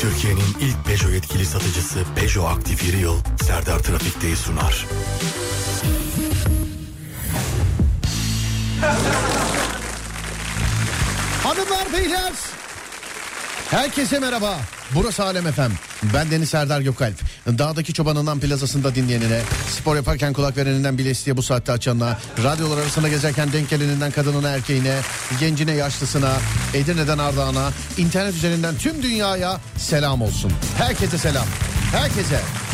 [0.00, 3.06] Türkiye'nin ilk Peugeot yetkili satıcısı Peugeot Aktif Yeri
[3.42, 4.86] Serdar Trafik'teyi sunar.
[11.42, 12.32] Hanımlar beyler.
[13.70, 14.56] Herkese merhaba.
[14.94, 15.72] Burası Alem Efem.
[16.14, 17.16] Ben Deniz Serdar Gökalp.
[17.58, 19.40] Dağdaki çobanından plazasında dinleyenine,
[19.70, 24.48] spor yaparken kulak vereninden bile isteye bu saatte açanına, radyolar arasında gezerken denk geleninden kadınına
[24.48, 25.00] erkeğine,
[25.40, 26.32] gencine yaşlısına,
[26.74, 30.52] Edirne'den Ardahan'a, internet üzerinden tüm dünyaya selam olsun.
[30.78, 31.46] Herkese selam.
[31.92, 32.69] Herkese.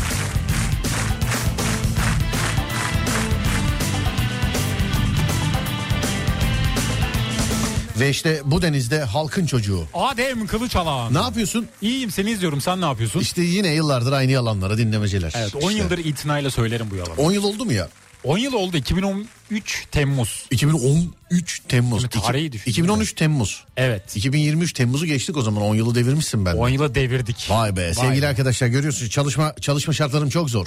[8.01, 9.85] Ve işte bu denizde halkın çocuğu.
[9.95, 11.15] Adem Kılıçalan.
[11.15, 11.67] Ne yapıyorsun?
[11.83, 13.21] İyiyim seni izliyorum sen ne yapıyorsun?
[13.21, 15.33] İşte yine yıllardır aynı yalanlara dinlemeceler.
[15.37, 15.73] evet 10 İşte.
[15.83, 17.15] yıldır itinayla söylerim bu yalanı.
[17.19, 17.89] 10 yıl oldu mu ya?
[18.25, 20.47] 10 yıl oldu 2013 Temmuz.
[20.51, 22.03] 2013 Temmuz.
[22.03, 22.71] Şimdi tarihi düşün.
[22.71, 23.65] 2013 Temmuz.
[23.77, 24.17] Evet.
[24.17, 26.57] 2023 Temmuz'u geçtik o zaman 10 yılı devirmişsin ben.
[26.57, 27.47] 10 yıla devirdik.
[27.51, 28.27] Vay be sevgili be.
[28.29, 30.67] arkadaşlar görüyorsunuz çalışma çalışma şartlarım çok zor.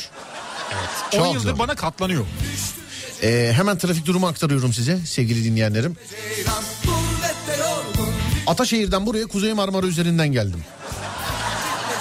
[1.14, 1.60] 10 çok yıldır zor.
[1.60, 2.26] bana katlanıyor.
[3.24, 5.96] Ee, hemen trafik durumu aktarıyorum size sevgili dinleyenlerim.
[8.50, 10.60] Ataşehir'den buraya Kuzey Marmara üzerinden geldim.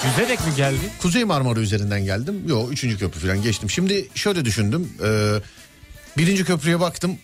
[0.05, 0.91] Yüzerek mi geldi?
[1.01, 2.43] Kuzey Marmara üzerinden geldim.
[2.47, 3.69] Yo üçüncü köprü falan geçtim.
[3.69, 4.89] Şimdi şöyle düşündüm.
[5.03, 5.33] Ee,
[6.17, 7.17] birinci köprüye baktım.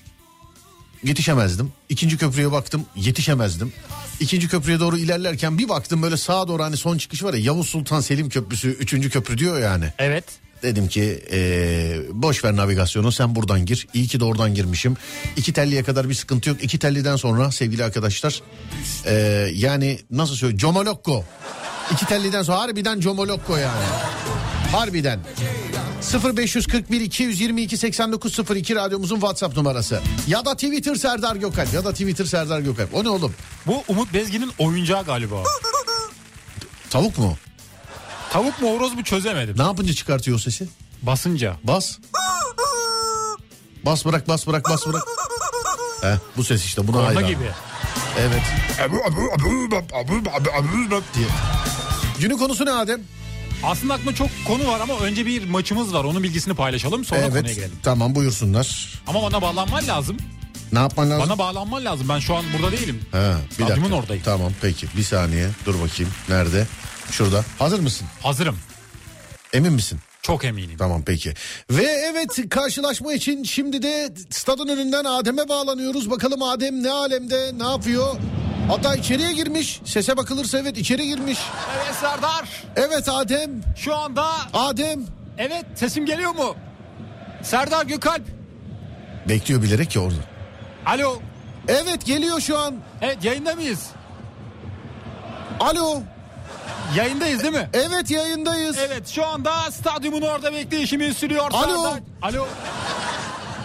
[1.04, 1.72] Yetişemezdim.
[1.90, 2.86] İkinci köprüye baktım.
[2.96, 3.74] Yetişemezdim.
[4.20, 7.70] İkinci köprüye doğru ilerlerken bir baktım böyle sağa doğru hani son çıkış var ya Yavuz
[7.70, 9.94] Sultan Selim Köprüsü üçüncü köprü diyor yani.
[10.00, 10.24] Evet.
[10.66, 13.88] Dedim ki ee, boş ver navigasyonu sen buradan gir.
[13.94, 14.98] İyi ki de oradan girmişim.
[15.38, 16.64] İki telliye kadar bir sıkıntı yok.
[16.64, 18.42] İki telliden sonra sevgili arkadaşlar
[19.06, 19.14] ee,
[19.54, 21.24] yani nasıl söyleyeyim Comolokko.
[21.92, 23.86] İki telliden sonra harbiden Comolokko yani.
[24.72, 25.20] Harbiden.
[26.38, 30.02] 0541 222 8902 radyomuzun WhatsApp numarası.
[30.28, 32.94] Ya da Twitter Serdar Gökalp ya da Twitter Serdar Gökalp.
[32.94, 33.34] O ne oğlum?
[33.68, 35.44] Bu Umut Bezgin'in oyuncağı galiba.
[36.90, 37.38] Tavuk mu?
[38.36, 39.58] Tavuk mu horoz mu çözemedim.
[39.58, 40.68] Ne yapınca çıkartıyor o sesi?
[41.02, 41.58] Basınca.
[41.64, 41.98] Bas.
[43.86, 45.04] Bas bırak bas bırak bas bırak.
[46.02, 47.28] Heh, bu ses işte buna Korna hayran.
[47.28, 47.44] gibi.
[48.20, 48.42] Evet.
[51.16, 51.28] diye.
[52.20, 53.02] Günün konusu ne Adem?
[53.64, 56.04] Aslında aklımda çok konu var ama önce bir maçımız var.
[56.04, 57.56] Onun bilgisini paylaşalım sonra konuya evet.
[57.56, 57.78] girelim.
[57.84, 58.94] Tamam buyursunlar.
[59.08, 60.18] Ama bana bağlanman lazım.
[60.72, 61.30] Ne yapman lazım?
[61.30, 62.10] Bana bağlanman lazım.
[62.10, 63.02] Ben şu an burada değilim.
[63.12, 63.96] Ha, bir Stadyumun dakika.
[63.96, 64.24] oradayım.
[64.26, 66.12] Tamam peki bir saniye dur bakayım.
[66.30, 66.68] Nerede?
[67.12, 67.44] Şurada.
[67.60, 68.08] Hazır mısın?
[68.24, 68.60] Hazırım.
[69.54, 70.00] Emin misin?
[70.22, 70.78] Çok eminim.
[70.78, 71.34] Tamam peki.
[71.72, 76.12] Ve evet karşılaşma için şimdi de stadın önünden Adem'e bağlanıyoruz.
[76.12, 78.16] Bakalım Adem ne alemde ne yapıyor?
[78.68, 79.82] Hatta içeriye girmiş.
[79.86, 81.40] Sese bakılırsa evet içeri girmiş.
[81.78, 82.64] Evet Serdar.
[82.76, 83.52] Evet Adem.
[83.78, 85.06] Şu anda Adem.
[85.38, 86.56] evet sesim geliyor mu?
[87.44, 88.24] Serdar Gökalp.
[89.30, 90.16] Bekliyor bilerek ya orada.
[90.86, 91.20] Alo.
[91.68, 92.76] Evet geliyor şu an.
[93.02, 93.86] Evet yayında mıyız?
[95.60, 96.02] Alo.
[96.96, 97.70] Yayındayız değil mi?
[97.74, 98.78] Evet yayındayız.
[98.88, 101.52] Evet şu anda stadyumun orada bekleyişimiz sürüyor.
[101.52, 101.94] Alo.
[102.22, 102.48] Alo.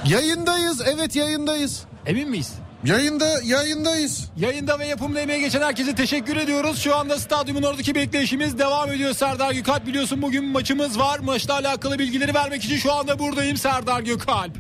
[0.07, 0.81] Yayındayız.
[0.95, 1.85] Evet yayındayız.
[2.07, 2.53] Emin miyiz?
[2.85, 4.31] Yayında yayındayız.
[4.37, 6.83] Yayında ve yapımda emeği geçen herkese teşekkür ediyoruz.
[6.83, 9.87] Şu anda stadyumun oradaki bekleyişimiz devam ediyor Serdar Gökalp.
[9.87, 11.19] Biliyorsun bugün maçımız var.
[11.19, 14.53] Maçla alakalı bilgileri vermek için şu anda buradayım Serdar Gökalp.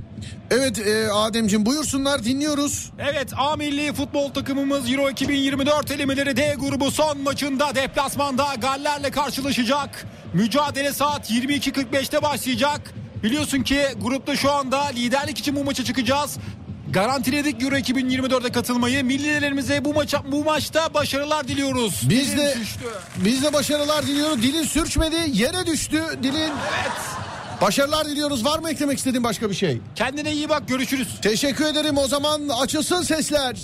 [0.51, 2.91] Evet e, Ademciğim buyursunlar dinliyoruz.
[2.99, 10.07] Evet A milli futbol takımımız Euro 2024 elemeleri D grubu son maçında deplasmanda Galler'le karşılaşacak.
[10.35, 12.81] Mücadele saat 22.45'te başlayacak.
[13.23, 16.37] Biliyorsun ki grupta şu anda liderlik için bu maça çıkacağız.
[16.91, 19.05] Garantiledik Euro 2024'e katılmayı.
[19.05, 22.01] Millilerimize bu maça bu maçta başarılar diliyoruz.
[22.11, 22.81] Biz Dilim de düştü.
[23.17, 24.43] biz de başarılar diliyoruz.
[24.43, 26.35] Dilin sürçmedi, yere düştü dilin.
[26.37, 26.93] Evet.
[27.61, 28.45] Başarılar diliyoruz.
[28.45, 29.81] Var mı eklemek istediğin başka bir şey?
[29.95, 31.09] Kendine iyi bak görüşürüz.
[31.23, 31.99] Teşekkür ederim.
[31.99, 33.57] O zaman açılsın sesler.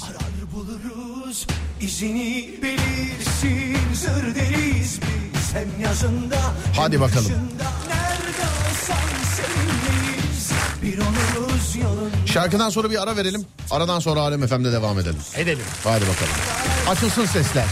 [0.54, 1.46] buluruz
[1.80, 5.00] izini belirsin zır deriz
[5.34, 6.36] biz hem yazında
[6.76, 7.32] Hadi bakalım.
[12.26, 13.46] Şarkıdan sonra bir ara verelim.
[13.70, 15.18] Aradan sonra Alem FM'de devam edelim.
[15.36, 15.64] Edelim.
[15.84, 16.32] Hadi bakalım.
[16.88, 17.64] Açılsın sesler.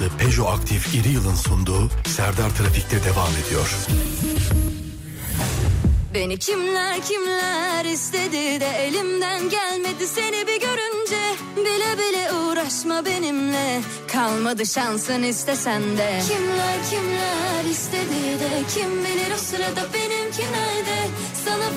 [0.00, 3.76] Satıcısı Peugeot Aktif İri Yıl'ın sunduğu Serdar Trafik'te devam ediyor.
[6.14, 10.06] Beni kimler kimler istedi de elimden gelmedi.
[10.06, 11.20] Seni bir görünce
[11.56, 13.80] Bile bile uğraşma benimle.
[14.12, 16.20] Kalmadı şansın istesen de.
[16.28, 20.89] Kimler kimler istedi de kim bilir o sırada benimki nerede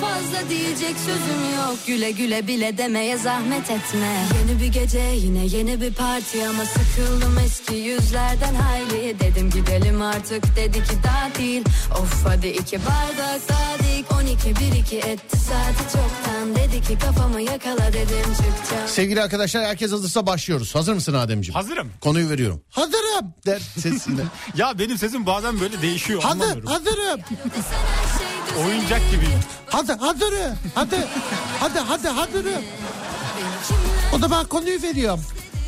[0.00, 5.80] fazla diyecek sözüm yok güle güle bile demeye zahmet etme Yeni bir gece yine yeni
[5.80, 11.64] bir parti ama sıkıldım eski yüzlerden hayli Dedim gidelim artık dedi ki daha değil
[12.00, 17.92] Of hadi iki bardak sadik 12 1 2 etti saati çoktan Dedi ki kafamı yakala
[17.92, 20.74] dedim çıkacağım Sevgili arkadaşlar herkes hazırsa başlıyoruz.
[20.74, 21.54] Hazır mısın Ademciğim?
[21.54, 21.90] Hazırım.
[22.00, 22.62] Konuyu veriyorum.
[22.70, 24.22] Hazırım der sesiyle.
[24.56, 26.70] Ya benim sesim bazen böyle değişiyor Hazır, anlamıyorum.
[26.70, 27.20] hazırım.
[28.58, 29.40] Oyuncak gibiyim.
[29.66, 30.56] Hadi hazırım.
[30.74, 30.96] Hadi.
[31.60, 32.62] Hadi hadi hazırım.
[34.12, 35.20] O da ben konuyu veriyorum.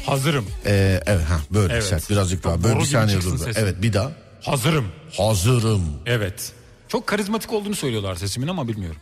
[0.07, 0.47] Hazırım.
[0.67, 1.85] Ee, evet ha böyle Evet.
[1.85, 2.63] sert birazcık daha.
[2.63, 3.41] Böyle Boru bir gibi saniye dur.
[3.57, 4.13] Evet bir daha.
[4.43, 4.87] Hazırım.
[5.17, 5.83] Hazırım.
[6.07, 6.53] Evet.
[6.89, 9.01] Çok karizmatik olduğunu söylüyorlar sesimin ama bilmiyorum.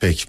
[0.00, 0.24] Peki.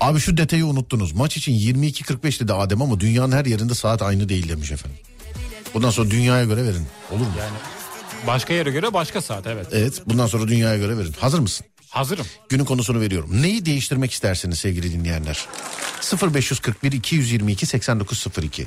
[0.00, 1.12] Abi şu detayı unuttunuz.
[1.12, 4.98] Maç için 22.45 dedi Adem ama dünyanın her yerinde saat aynı değil demiş efendim.
[5.74, 6.86] Bundan sonra dünyaya göre verin.
[7.10, 7.32] Olur mu?
[7.38, 7.56] Yani
[8.26, 9.66] başka yere göre başka saat evet.
[9.72, 11.14] Evet bundan sonra dünyaya göre verin.
[11.20, 11.66] Hazır mısın?
[11.94, 12.26] Hazırım.
[12.48, 13.42] Günün konusunu veriyorum.
[13.42, 15.46] Neyi değiştirmek istersiniz sevgili dinleyenler?
[16.34, 18.66] 0541 222 8902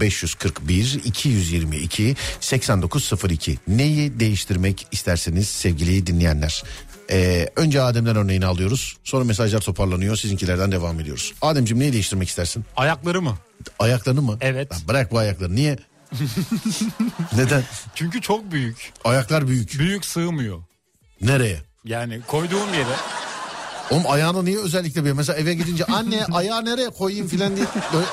[0.00, 6.62] 0541 222 8902 Neyi değiştirmek isterseniz sevgili dinleyenler?
[7.10, 8.96] Ee, önce Adem'den örneğini alıyoruz.
[9.04, 10.16] Sonra mesajlar toparlanıyor.
[10.16, 11.34] Sizinkilerden devam ediyoruz.
[11.42, 12.64] Ademciğim neyi değiştirmek istersin?
[12.76, 13.38] Ayakları mı?
[13.78, 14.38] Ayaklarını mı?
[14.40, 14.72] Evet.
[14.72, 15.54] Lan bırak bu ayakları.
[15.56, 15.78] Niye?
[17.36, 17.62] Neden?
[17.94, 18.92] Çünkü çok büyük.
[19.04, 19.78] Ayaklar büyük.
[19.78, 20.62] Büyük sığmıyor.
[21.20, 21.69] Nereye?
[21.84, 22.96] Yani koyduğum yere
[23.90, 28.06] Oğlum ayağını niye özellikle bir mesela eve gidince anne ayağı nereye koyayım filan diye böyle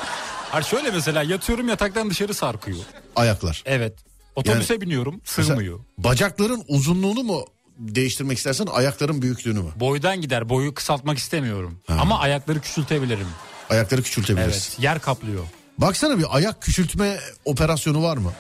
[0.51, 2.77] Hayır şöyle mesela yatıyorum yataktan dışarı sarkıyor.
[3.15, 3.63] ayaklar.
[3.65, 3.93] Evet.
[4.36, 5.79] Otobüse biniyorum Mesela sığmıyor.
[5.97, 7.45] bacakların uzunluğunu mu
[7.77, 9.69] değiştirmek istersen ayakların büyüklüğünü mü?
[9.75, 11.79] Boydan gider boyu kısaltmak istemiyorum.
[11.88, 13.27] Ama ayakları küçültebilirim.
[13.69, 14.50] Ayakları küçültebilirsin.
[14.50, 15.43] Evet yer kaplıyor.
[15.77, 18.31] Baksana bir ayak küçültme operasyonu var mı?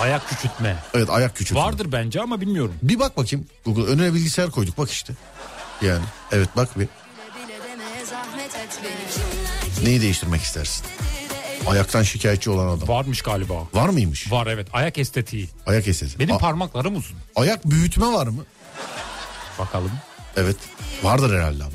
[0.00, 0.76] Ayak küçültme.
[0.94, 1.60] Evet ayak küçültme.
[1.64, 2.74] Vardır bence ama bilmiyorum.
[2.82, 5.12] Bir bak bakayım Google önüne bilgisayar koyduk bak işte.
[5.82, 6.88] Yani evet bak bir
[9.84, 10.86] neyi değiştirmek istersin?
[11.66, 12.88] Ayaktan şikayetçi olan adam.
[12.88, 13.54] Varmış galiba.
[13.74, 14.32] Var mıymış?
[14.32, 15.48] Var evet ayak estetiği.
[15.66, 16.18] Ayak esesi.
[16.18, 17.16] Benim A- parmaklarım uzun.
[17.36, 18.44] ayak büyütme var mı?
[19.58, 19.92] Bakalım.
[20.36, 20.56] Evet.
[21.02, 21.72] Vardır herhalde ama.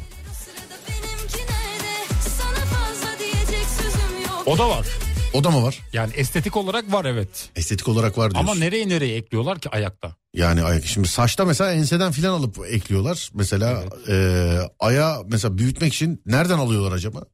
[4.45, 4.87] O da var.
[5.33, 5.79] O da mı var?
[5.93, 7.49] Yani estetik olarak var evet.
[7.55, 8.51] Estetik olarak var diyorsun.
[8.51, 10.15] Ama nereye nereye ekliyorlar ki ayakta?
[10.33, 13.29] Yani ayak şimdi saçta mesela enseden filan alıp ekliyorlar.
[13.33, 17.25] Mesela e, aya mesela büyütmek için nereden alıyorlar acaba?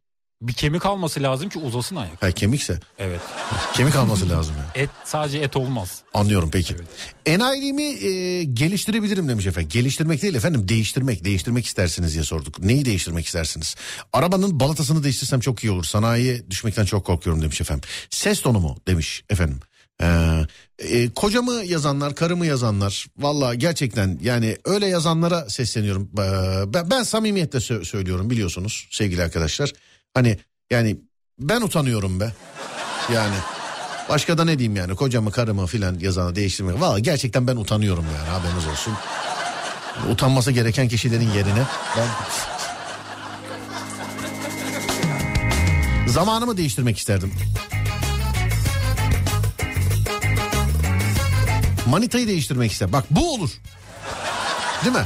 [0.48, 2.24] Bir kemik alması lazım ki uzasın ayak.
[2.24, 3.22] Ha kemikse Evet.
[3.74, 4.84] kemik alması lazım yani.
[4.84, 6.02] Et sadece et olmaz.
[6.14, 6.76] Anlıyorum peki.
[7.26, 9.70] Enayiliğimi e, geliştirebilirim demiş efendim.
[9.74, 11.26] Geliştirmek değil efendim değiştirmek.
[11.26, 12.60] Değiştirmek istersiniz diye sorduk.
[12.60, 13.76] Neyi değiştirmek istersiniz?
[14.14, 15.84] Arabanın balatasını değiştirsem çok iyi olur.
[15.84, 17.90] Sanayiye düşmekten çok korkuyorum demiş efendim.
[18.10, 19.60] Ses tonu mu demiş efendim.
[20.02, 20.42] Ee,
[20.80, 26.10] e, kocamı yazanlar, karımı yazanlar valla gerçekten yani öyle yazanlara sesleniyorum.
[26.20, 29.72] Ee, ben, ben samimiyetle sö- söylüyorum biliyorsunuz sevgili arkadaşlar.
[30.16, 30.38] Hani
[30.72, 30.98] yani
[31.40, 32.34] ben utanıyorum be.
[33.14, 33.36] Yani
[34.10, 36.82] Başka da ne diyeyim yani kocamı karımı filan yazana değiştirmek.
[36.82, 38.94] Valla gerçekten ben utanıyorum yani haberiniz olsun.
[40.12, 41.64] Utanması gereken kişilerin yerine
[41.98, 42.08] ben...
[46.08, 47.34] Zamanımı değiştirmek isterdim.
[51.90, 52.94] Manitayı değiştirmek ister.
[52.94, 53.50] Bak bu olur.
[54.86, 55.06] Değil mi?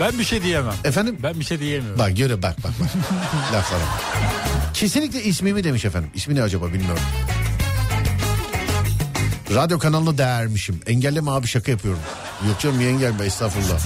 [0.00, 0.74] Ben bir şey diyemem.
[0.84, 1.18] Efendim?
[1.22, 1.98] Ben bir şey diyemiyorum.
[1.98, 2.88] Bak göre bak bak bak.
[3.52, 4.00] Laflara bak.
[4.74, 6.10] Kesinlikle ismimi demiş efendim.
[6.14, 7.02] İsmi ne acaba bilmiyorum.
[9.54, 10.80] Radyo kanalına değermişim.
[10.86, 12.00] Engelleme abi şaka yapıyorum.
[12.48, 13.78] Yok canım niye engelleme estağfurullah.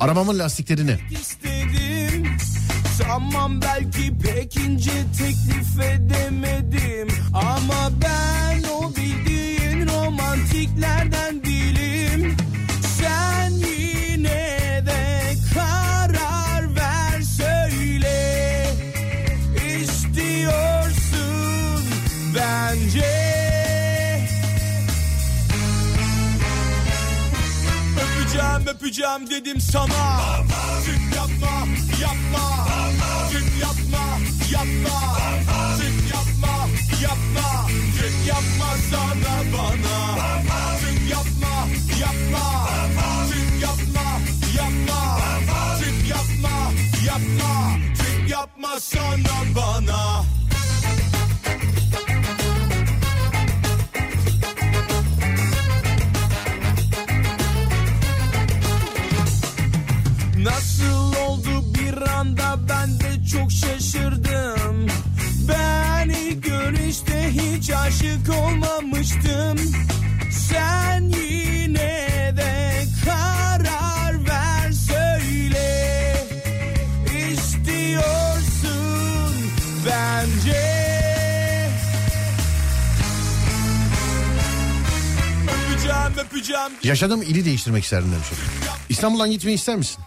[0.00, 2.36] Arabamın lastiklerini istedim
[3.02, 12.36] Tamam belki pek ince teklif edemedim Ama ben o bildiğin romantiklerden değilim
[28.70, 30.20] Öpeceğim dedim sana.
[30.84, 31.66] Tüm yapma
[32.00, 32.66] yapma.
[33.30, 34.04] Tüm yapma
[34.50, 35.16] yapma.
[35.78, 36.68] Tüm yapma
[37.02, 37.66] yapma.
[38.00, 40.18] Tüm yapma sana bana.
[40.80, 41.66] Tüm yapma
[42.00, 42.68] yapma.
[43.30, 44.20] Tüm yapma
[44.56, 45.18] yapma.
[45.80, 46.72] Tüm yapma
[47.06, 47.76] yapma.
[47.98, 50.24] Tüm yapma sana bana
[86.40, 88.26] Öpeceğim yaşadığım ili değiştirmek isterdim demiş.
[88.88, 89.98] İstanbul'dan gitmeyi ister misin?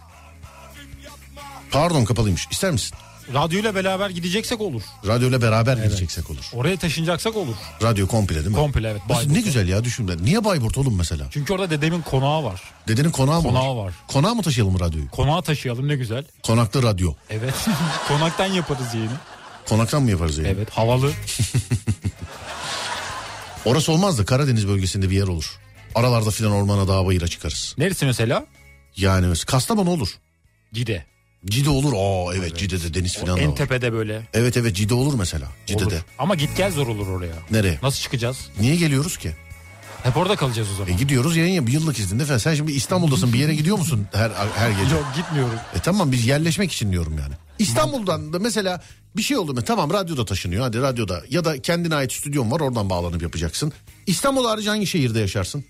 [1.71, 2.47] Pardon kapalıymış.
[2.51, 2.97] İster misin?
[3.33, 4.81] Radyoyla beraber gideceksek olur.
[5.07, 6.49] Radyoyla beraber gideceksek olur.
[6.53, 7.55] Oraya taşınacaksak olur.
[7.81, 8.55] Radyo komple değil mi?
[8.55, 9.01] Komple evet.
[9.09, 9.33] Bayburt.
[9.33, 10.25] ne güzel ya düşün ben.
[10.25, 11.27] Niye Bayburt oğlum mesela?
[11.31, 12.61] Çünkü orada dedemin konağı var.
[12.87, 13.93] Dedenin konağı mı Konağı var.
[14.07, 15.09] Konağa mı taşıyalım radyoyu?
[15.09, 16.25] Konağa taşıyalım ne güzel.
[16.43, 17.13] Konaklı radyo.
[17.29, 17.53] Evet.
[18.07, 19.07] Konaktan yaparız yeni.
[19.69, 20.47] Konaktan mı yaparız yani?
[20.47, 21.11] Evet havalı.
[23.65, 25.59] Orası olmaz da Karadeniz bölgesinde bir yer olur.
[25.95, 27.75] Aralarda filan ormana dağ bayıra çıkarız.
[27.77, 28.45] Neresi mesela?
[28.97, 30.09] Yani mesela Kastamonu olur.
[30.73, 31.05] Cide.
[31.45, 31.93] Cide olur.
[31.95, 33.55] Aa evet, Cide'de deniz filan da En var.
[33.55, 34.27] tepede böyle.
[34.33, 35.47] Evet evet Cide olur mesela.
[35.65, 35.85] Cide'de.
[35.85, 36.03] Olur.
[36.19, 37.33] Ama git gel zor olur oraya.
[37.51, 37.79] Nereye?
[37.83, 38.37] Nasıl çıkacağız?
[38.59, 39.31] Niye geliyoruz ki?
[40.03, 40.97] Hep orada kalacağız o E zaman.
[40.97, 42.37] gidiyoruz yayın ya bir yıllık izinde falan.
[42.37, 44.95] Sen şimdi İstanbul'dasın bir yere gidiyor musun her her gece?
[44.95, 45.59] Yok gitmiyorum.
[45.75, 47.33] E tamam biz yerleşmek için diyorum yani.
[47.59, 48.83] İstanbul'dan da mesela
[49.17, 49.61] bir şey oldu mu?
[49.61, 53.73] Tamam radyoda taşınıyor hadi radyoda ya da kendine ait stüdyon var oradan bağlanıp yapacaksın.
[54.07, 55.65] İstanbul harici hangi şehirde yaşarsın?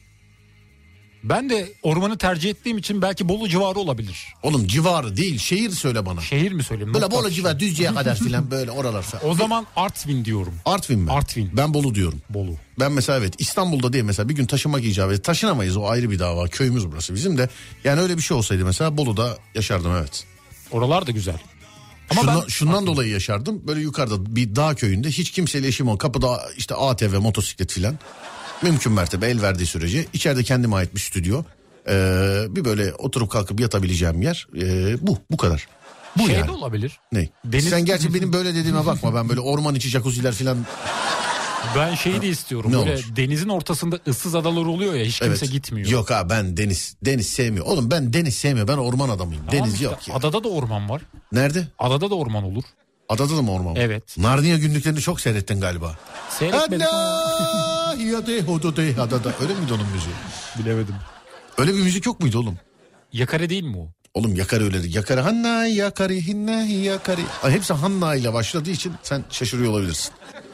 [1.23, 4.33] Ben de ormanı tercih ettiğim için belki Bolu civarı olabilir.
[4.43, 6.21] Oğlum civarı değil şehir söyle bana.
[6.21, 6.93] Şehir mi söyleyeyim?
[6.93, 9.05] Böyle Bolu civarı Düzce'ye kadar filan böyle oralar.
[9.23, 10.53] O zaman Artvin diyorum.
[10.65, 11.11] Artvin mi?
[11.11, 11.49] Artvin.
[11.53, 12.21] Ben Bolu diyorum.
[12.29, 12.55] Bolu.
[12.79, 15.23] Ben mesela evet İstanbul'da değil mesela bir gün taşımak icap et.
[15.23, 16.47] Taşınamayız o ayrı bir dava.
[16.47, 17.49] Köyümüz burası bizim de.
[17.83, 20.23] Yani öyle bir şey olsaydı mesela Bolu'da yaşardım evet.
[20.71, 21.39] Oralar da güzel.
[22.09, 23.67] Ama Şundan, ben şundan dolayı yaşardım.
[23.67, 25.97] Böyle yukarıda bir dağ köyünde hiç kimseyle işim ol.
[25.97, 27.97] Kapıda işte ATV, motosiklet filan.
[28.63, 30.05] Mümkün mertebe el verdiği sürece.
[30.13, 31.43] içeride kendime ait bir stüdyo.
[31.89, 34.47] Ee, bir böyle oturup kalkıp yatabileceğim yer.
[34.57, 35.67] Ee, bu, bu kadar.
[36.17, 36.47] Bu şey yani.
[36.47, 36.99] de olabilir.
[37.11, 37.29] Ne?
[37.45, 39.15] Deniz- Sen gerçi benim böyle dediğime bakma.
[39.15, 40.57] Ben böyle orman içi jacuzziler filan.
[41.75, 42.71] Ben şeyi de istiyorum.
[42.71, 43.03] Ne böyle olur?
[43.15, 45.89] denizin ortasında ıssız adalar oluyor ya hiç kimse gitmiyor.
[45.89, 47.65] Yok ha ben deniz deniz sevmiyor.
[47.65, 48.67] Oğlum ben deniz sevmiyor.
[48.67, 49.43] Ben orman adamıyım.
[49.45, 50.15] Tamam deniz işte, yok ya.
[50.15, 51.01] Adada da orman var.
[51.31, 51.67] Nerede?
[51.79, 52.63] Adada da orman olur.
[53.09, 53.75] Adada da mı orman?
[53.75, 53.81] var?
[53.81, 54.17] Evet.
[54.17, 55.97] Narnia günlüklerini çok seyrettin galiba.
[56.29, 56.87] Seyretmedik
[57.95, 59.33] yade hodode adada.
[59.41, 60.15] Öyle miydi onun müziği?
[60.59, 60.95] bilemedim.
[61.57, 62.57] Öyle bir müzik yok muydu oğlum?
[63.13, 63.91] Yakare değil mi o?
[64.13, 64.95] Oğlum yakarı öyledir.
[64.95, 67.21] Yakarı hanna yakari hinna yakari.
[67.43, 70.11] Ay, hepsi hanna ile başladığı için sen şaşırıyor olabilirsin.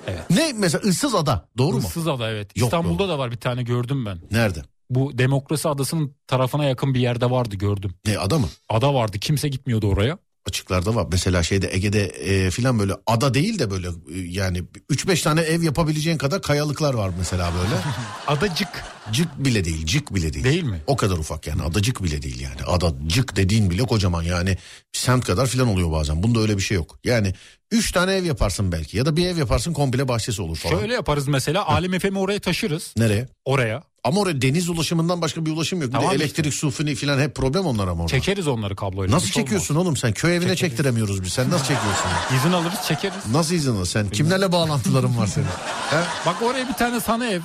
[0.07, 0.29] Evet.
[0.29, 1.83] Ne mesela ıssız ada doğru mu?
[1.87, 2.57] Issız ada evet.
[2.57, 4.19] Yok İstanbul'da da var bir tane gördüm ben.
[4.31, 4.61] Nerede?
[4.89, 7.93] Bu demokrasi adasının tarafına yakın bir yerde vardı gördüm.
[8.05, 8.47] Ne ada mı?
[8.69, 10.17] Ada vardı kimse gitmiyordu oraya.
[10.47, 11.07] Açıklarda var.
[11.11, 15.61] Mesela şeyde Ege'de e, filan böyle ada değil de böyle e, yani 3-5 tane ev
[15.61, 17.81] yapabileceğin kadar kayalıklar var mesela böyle.
[18.27, 18.69] Adacık.
[19.11, 20.45] Cık bile değil, cık bile değil.
[20.45, 20.81] Değil mi?
[20.87, 22.63] O kadar ufak yani adacık bile değil yani.
[22.67, 24.57] Adacık dediğin bile kocaman yani
[24.93, 26.23] semt kadar filan oluyor bazen.
[26.23, 26.99] Bunda öyle bir şey yok.
[27.03, 27.33] Yani
[27.71, 30.79] 3 tane ev yaparsın belki ya da bir ev yaparsın komple bahçesi olur falan.
[30.79, 32.93] Şöyle yaparız mesela Alem FM'i oraya taşırız.
[32.97, 33.27] Nereye?
[33.45, 33.83] Oraya.
[34.03, 35.87] Ama oraya deniz ulaşımından başka bir ulaşım yok.
[35.89, 36.23] Bir Tamam işte.
[36.23, 38.07] elektrik, su fini filan hep problem onlar ama orada.
[38.15, 39.15] Çekeriz onları kabloyla.
[39.15, 40.13] Nasıl Bir şey çekiyorsun oğlum sen?
[40.13, 40.59] Köy evine Çekeriz.
[40.59, 41.33] çektiremiyoruz biz.
[41.33, 42.03] Sen nasıl çekiyorsun?
[42.09, 42.23] olmaz.
[42.39, 43.15] İzin alırız çekeriz.
[43.31, 44.09] Nasıl izin alır sen?
[44.09, 45.45] Kimlerle bağlantıların var senin?
[45.89, 45.97] He?
[46.25, 47.41] Bak oraya bir tane sana ev.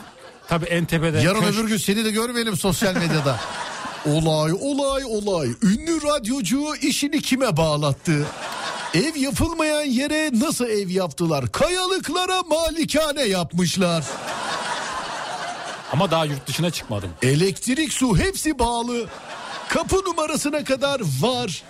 [0.49, 1.19] Tabii en tepede.
[1.21, 3.41] Yarın köş- öbür gün seni de görmeyelim sosyal medyada.
[4.07, 5.49] olay olay olay.
[5.63, 8.27] Ünlü radyocu işini kime bağlattı?
[8.95, 11.53] Ev yapılmayan yere nasıl ev yaptılar?
[11.53, 14.05] Kayalıklara malikane yapmışlar.
[15.93, 17.11] Ama daha yurt dışına çıkmadım.
[17.23, 19.07] Elektrik, su hepsi bağlı.
[19.69, 21.63] Kapı numarasına kadar var.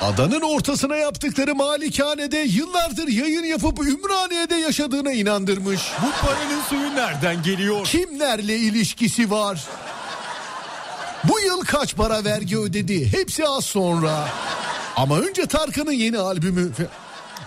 [0.00, 5.80] Adanın ortasına yaptıkları malikanede yıllardır yayın yapıp Ümraniye'de yaşadığına inandırmış.
[6.02, 7.84] Bu paranın suyu nereden geliyor?
[7.84, 9.64] Kimlerle ilişkisi var?
[11.28, 13.12] Bu yıl kaç para vergi ödedi?
[13.12, 14.28] Hepsi az sonra.
[14.96, 16.70] Ama önce Tarkan'ın yeni albümü.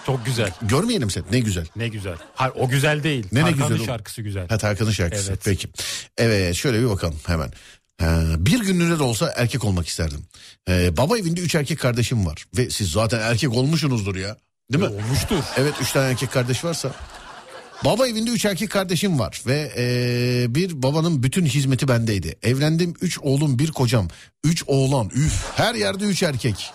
[0.06, 0.52] Çok güzel.
[0.62, 1.24] Görmeyelim sen.
[1.32, 1.66] Ne güzel.
[1.76, 2.16] Ne güzel.
[2.36, 3.28] Hayır o güzel değil.
[3.32, 3.86] Ne ne Tarkan'ın güzel o.
[3.86, 4.48] şarkısı güzel.
[4.50, 5.30] Ha Tarkan'ın şarkısı.
[5.32, 5.42] Evet.
[5.46, 5.68] Peki.
[6.18, 7.52] Evet şöyle bir bakalım hemen.
[8.02, 10.26] Ha, bir günlüğüne de olsa erkek olmak isterdim.
[10.70, 12.46] Ee, baba evinde üç erkek kardeşim var.
[12.58, 14.38] Ve siz zaten erkek olmuşsunuzdur ya.
[14.74, 14.90] Değil mi?
[14.90, 15.44] Olmuştur.
[15.58, 16.92] Evet üç tane erkek kardeş varsa.
[17.86, 22.36] Baba evinde üç erkek kardeşim var ve eee, bir babanın bütün hizmeti bendeydi.
[22.44, 24.08] Evlendim üç oğlum bir kocam.
[24.44, 26.72] Üç oğlan üf her yerde üç erkek.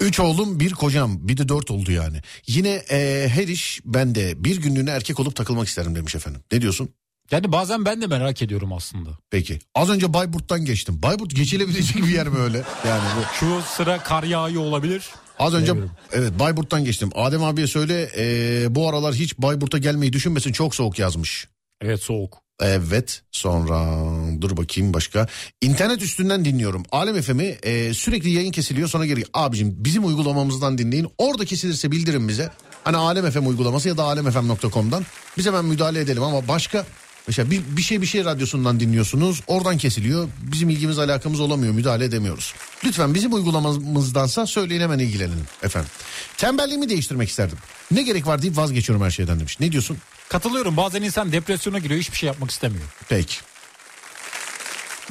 [0.00, 2.20] Üç oğlum bir kocam bir de dört oldu yani.
[2.46, 6.40] Yine eee, her iş bende bir günlüğüne erkek olup takılmak isterim demiş efendim.
[6.52, 6.88] Ne diyorsun?
[7.30, 9.10] Yani bazen ben de merak ediyorum aslında.
[9.30, 11.02] Peki az önce Bayburt'tan geçtim.
[11.02, 12.62] Bayburt geçilebilecek bir yer mi öyle?
[12.88, 13.34] Yani bu.
[13.40, 15.10] Şu sıra kar yağıyor olabilir.
[15.38, 15.72] Az önce
[16.12, 17.10] evet Bayburt'tan geçtim.
[17.14, 21.48] Adem abiye söyle eee, bu aralar hiç Bayburt'a gelmeyi düşünmesin çok soğuk yazmış.
[21.80, 22.38] Evet soğuk.
[22.60, 24.02] Evet sonra
[24.40, 25.26] dur bakayım başka.
[25.62, 26.82] İnternet üstünden dinliyorum.
[26.92, 29.24] Alem FM'i e, sürekli yayın kesiliyor sonra geri.
[29.34, 31.08] Abicim bizim uygulamamızdan dinleyin.
[31.18, 32.50] Orada kesilirse bildirin bize.
[32.84, 35.06] Hani Alem FM uygulaması ya da alemfm.com'dan.
[35.38, 36.86] Biz hemen müdahale edelim ama başka
[37.26, 42.04] Mesela bir, bir şey bir şey radyosundan dinliyorsunuz oradan kesiliyor bizim ilgimiz alakamız olamıyor müdahale
[42.04, 42.54] edemiyoruz.
[42.84, 45.90] Lütfen bizim uygulamamızdansa söyleyin hemen ilgilenelim efendim.
[46.36, 47.58] Tembelliğimi değiştirmek isterdim.
[47.90, 49.60] Ne gerek var deyip vazgeçiyorum her şeyden demiş.
[49.60, 49.98] Ne diyorsun?
[50.28, 52.84] Katılıyorum bazen insan depresyona giriyor hiçbir şey yapmak istemiyor.
[53.08, 53.36] Peki.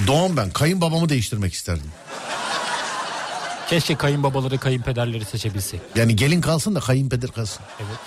[0.07, 1.91] Doğan ben kayınbabamı değiştirmek isterdim.
[3.69, 5.81] Keşke kayınbabaları kayınpederleri seçebilsek.
[5.95, 7.63] Yani gelin kalsın da kayınpeder kalsın.
[7.79, 7.99] Evet.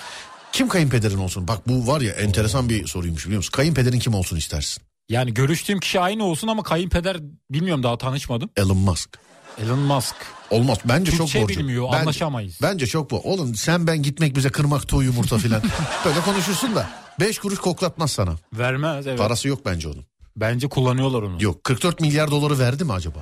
[0.51, 1.47] Kim kayınpederin olsun?
[1.47, 3.51] Bak bu var ya enteresan bir soruymuş biliyor musun?
[3.51, 4.83] Kayınpederin kim olsun istersin?
[5.09, 7.17] Yani görüştüğüm kişi aynı olsun ama kayınpeder
[7.49, 8.49] bilmiyorum daha tanışmadım.
[8.57, 9.19] Elon Musk.
[9.63, 10.15] Elon Musk.
[10.51, 10.77] Olmaz.
[10.85, 11.59] Bence Türkçe çok borcu.
[11.59, 12.59] bilmiyor, bence, anlaşamayız.
[12.61, 13.19] Bence çok bu.
[13.19, 15.61] Oğlum sen ben gitmek bize kırmak tuğ yumurta filan.
[16.05, 18.35] Böyle konuşursun da 5 kuruş koklatmaz sana.
[18.53, 19.19] Vermez evet.
[19.19, 20.05] Parası yok bence onun.
[20.35, 21.43] Bence kullanıyorlar onu.
[21.43, 23.19] Yok 44 milyar doları verdi mi acaba?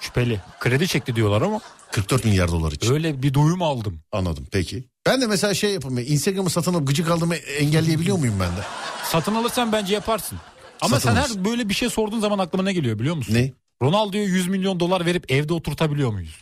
[0.00, 0.40] Şüpheli.
[0.60, 1.60] Kredi çekti diyorlar ama
[1.92, 2.92] 44 milyar dolar için.
[2.92, 4.00] öyle bir duyum aldım.
[4.12, 4.84] Anladım peki.
[5.06, 5.98] Ben de mesela şey yapayım.
[5.98, 8.60] Instagram'ı satın alıp gıcık aldığımı engelleyebiliyor muyum ben de?
[9.04, 10.38] Satın alırsan bence yaparsın.
[10.80, 13.34] Ama Satın sen her böyle bir şey sorduğun zaman aklıma ne geliyor biliyor musun?
[13.34, 13.52] Ne?
[13.82, 16.40] Ronaldo'ya 100 milyon dolar verip evde oturtabiliyor muyuz?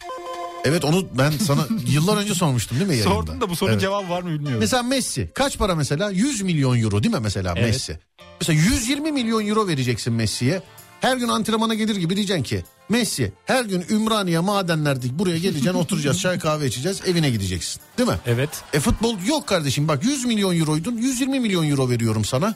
[0.64, 3.14] Evet onu ben sana yıllar önce sormuştum değil mi yayında?
[3.14, 3.80] Sordum da bu sorunun Evet.
[3.82, 4.60] cevabı var mı bilmiyorum.
[4.60, 6.10] Mesela Messi kaç para mesela?
[6.10, 7.66] 100 milyon euro değil mi mesela Evet.
[7.66, 7.98] Messi?
[8.40, 10.62] Mesela 120 milyon euro vereceksin Messi'ye.
[11.00, 16.20] Her gün antrenmana gelir gibi diyeceksin ki Messi her gün Ümraniye madenlerde buraya geleceksin oturacağız
[16.20, 18.18] çay kahve içeceğiz evine gideceksin değil mi?
[18.26, 18.48] Evet.
[18.72, 22.54] E futbol yok kardeşim bak 100 milyon euroydun 120 milyon euro veriyorum sana.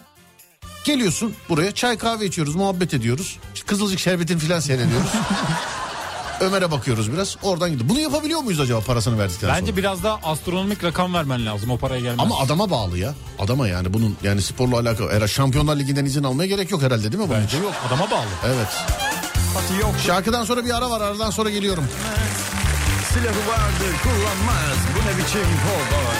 [0.84, 3.38] Geliyorsun buraya çay kahve içiyoruz muhabbet ediyoruz.
[3.66, 5.08] Kızılcık şerbetini filan seyrediyoruz.
[6.40, 7.88] Ömer'e bakıyoruz biraz oradan gidiyor.
[7.88, 9.60] Bunu yapabiliyor muyuz acaba parasını verdikten sonra?
[9.60, 12.18] Bence biraz daha astronomik rakam vermen lazım o paraya gelmez.
[12.18, 13.14] Ama adama bağlı ya.
[13.38, 15.28] Adama yani bunun yani sporla alakalı.
[15.28, 17.62] Şampiyonlar Ligi'nden izin almaya gerek yok herhalde değil mi bunun Bence için?
[17.62, 18.26] yok adama bağlı.
[18.46, 18.68] Evet.
[20.06, 21.84] Şarkıdan sonra bir ara var aradan sonra geliyorum.
[23.12, 24.78] Silahı vardır kullanmaz.
[24.94, 26.18] Bu ne biçim kovboy?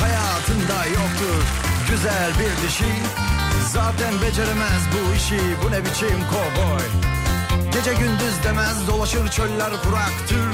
[0.00, 1.42] Hayatında yoktur
[1.90, 2.92] güzel bir dişi.
[3.72, 6.84] Zaten beceremez bu işi bu ne biçim kovboy?
[7.72, 10.48] Gece gündüz demez dolaşır çöller kuraktır.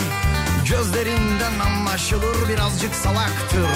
[0.71, 3.71] Gözlerinden anlaşılır birazcık salaktır.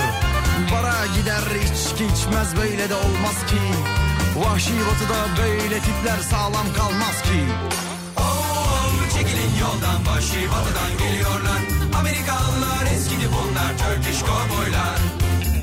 [0.73, 3.61] Bara gider içki içmez böyle de olmaz ki.
[4.37, 7.45] Vahşi batıda böyle tipler sağlam kalmaz ki
[9.65, 11.61] yoldan vahşi batıdan geliyorlar.
[11.99, 14.99] Amerikalılar eskidi bunlar Turkish kovboylar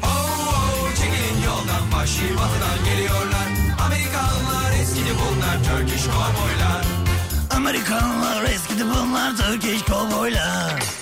[0.03, 0.09] Oh
[0.53, 3.47] oh çekilin yoldan vahşi batıdan geliyorlar.
[3.85, 6.83] Amerikalılar eskidi bunlar Turkish kovboylar
[7.55, 11.00] Amerikanlar eskidi bunlar Turkish kovboylar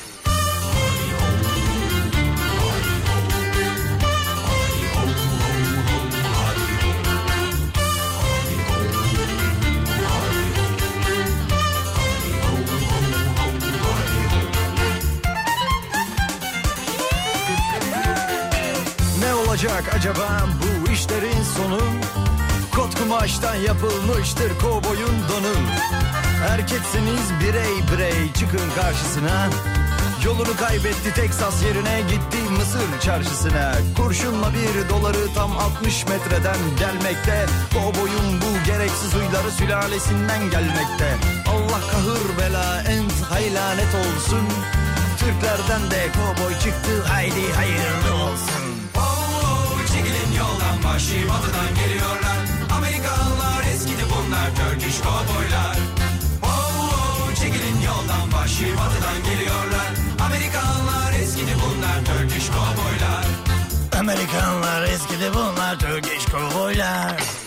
[19.60, 21.80] olacak acaba bu işlerin sonu?
[22.76, 25.54] Kot kumaştan yapılmıştır kovboyun donu.
[26.50, 29.50] Erkekseniz birey birey çıkın karşısına.
[30.26, 33.76] Yolunu kaybetti Teksas yerine gitti Mısır çarşısına.
[33.98, 37.46] Kurşunla bir doları tam 60 metreden gelmekte.
[37.74, 41.16] Kovboyun bu gereksiz huyları sülalesinden gelmekte.
[41.48, 44.48] Allah kahır bela en haylanet olsun.
[45.20, 48.79] Türklerden de kovboy çıktı haydi hayırlı olsun.
[50.90, 52.40] Vahşi batıdan geliyorlar.
[52.78, 55.78] Amerikalılar eskidi bunlar Turkish kovboylar
[56.44, 59.90] Oh oh çekilin yoldan vahşi batıdan geliyorlar.
[60.26, 63.26] Amerikalılar eskidi bunlar Turkish kovboylar
[64.00, 67.39] Amerikanlar eskidi bunlar Turkish kovboylar.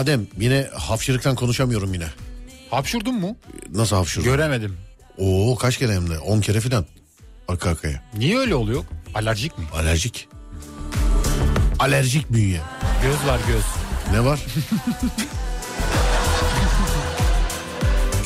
[0.00, 2.06] Adem yine hapşırıktan konuşamıyorum yine.
[2.70, 3.36] Hapşurdun mu?
[3.74, 4.24] Nasıl hapşırdın?
[4.24, 4.76] Göremedim.
[5.18, 6.86] Oo kaç kere hem de 10 kere filan.
[7.48, 8.02] Arka arkaya.
[8.16, 8.84] Niye öyle oluyor?
[9.14, 9.64] Alerjik mi?
[9.74, 10.28] Alerjik.
[11.78, 12.60] Alerjik bünye.
[13.02, 13.64] Göz var göz.
[14.12, 14.40] Ne var?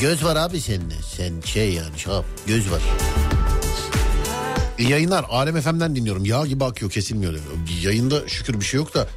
[0.01, 0.93] göz var abi senin.
[1.17, 2.25] Sen şey yani şap.
[2.47, 2.81] Göz var.
[4.77, 5.25] İyi yayınlar.
[5.29, 6.25] Alem FM'den dinliyorum.
[6.25, 7.33] Yağ gibi akıyor kesilmiyor.
[7.81, 9.07] Yayında şükür bir şey yok da.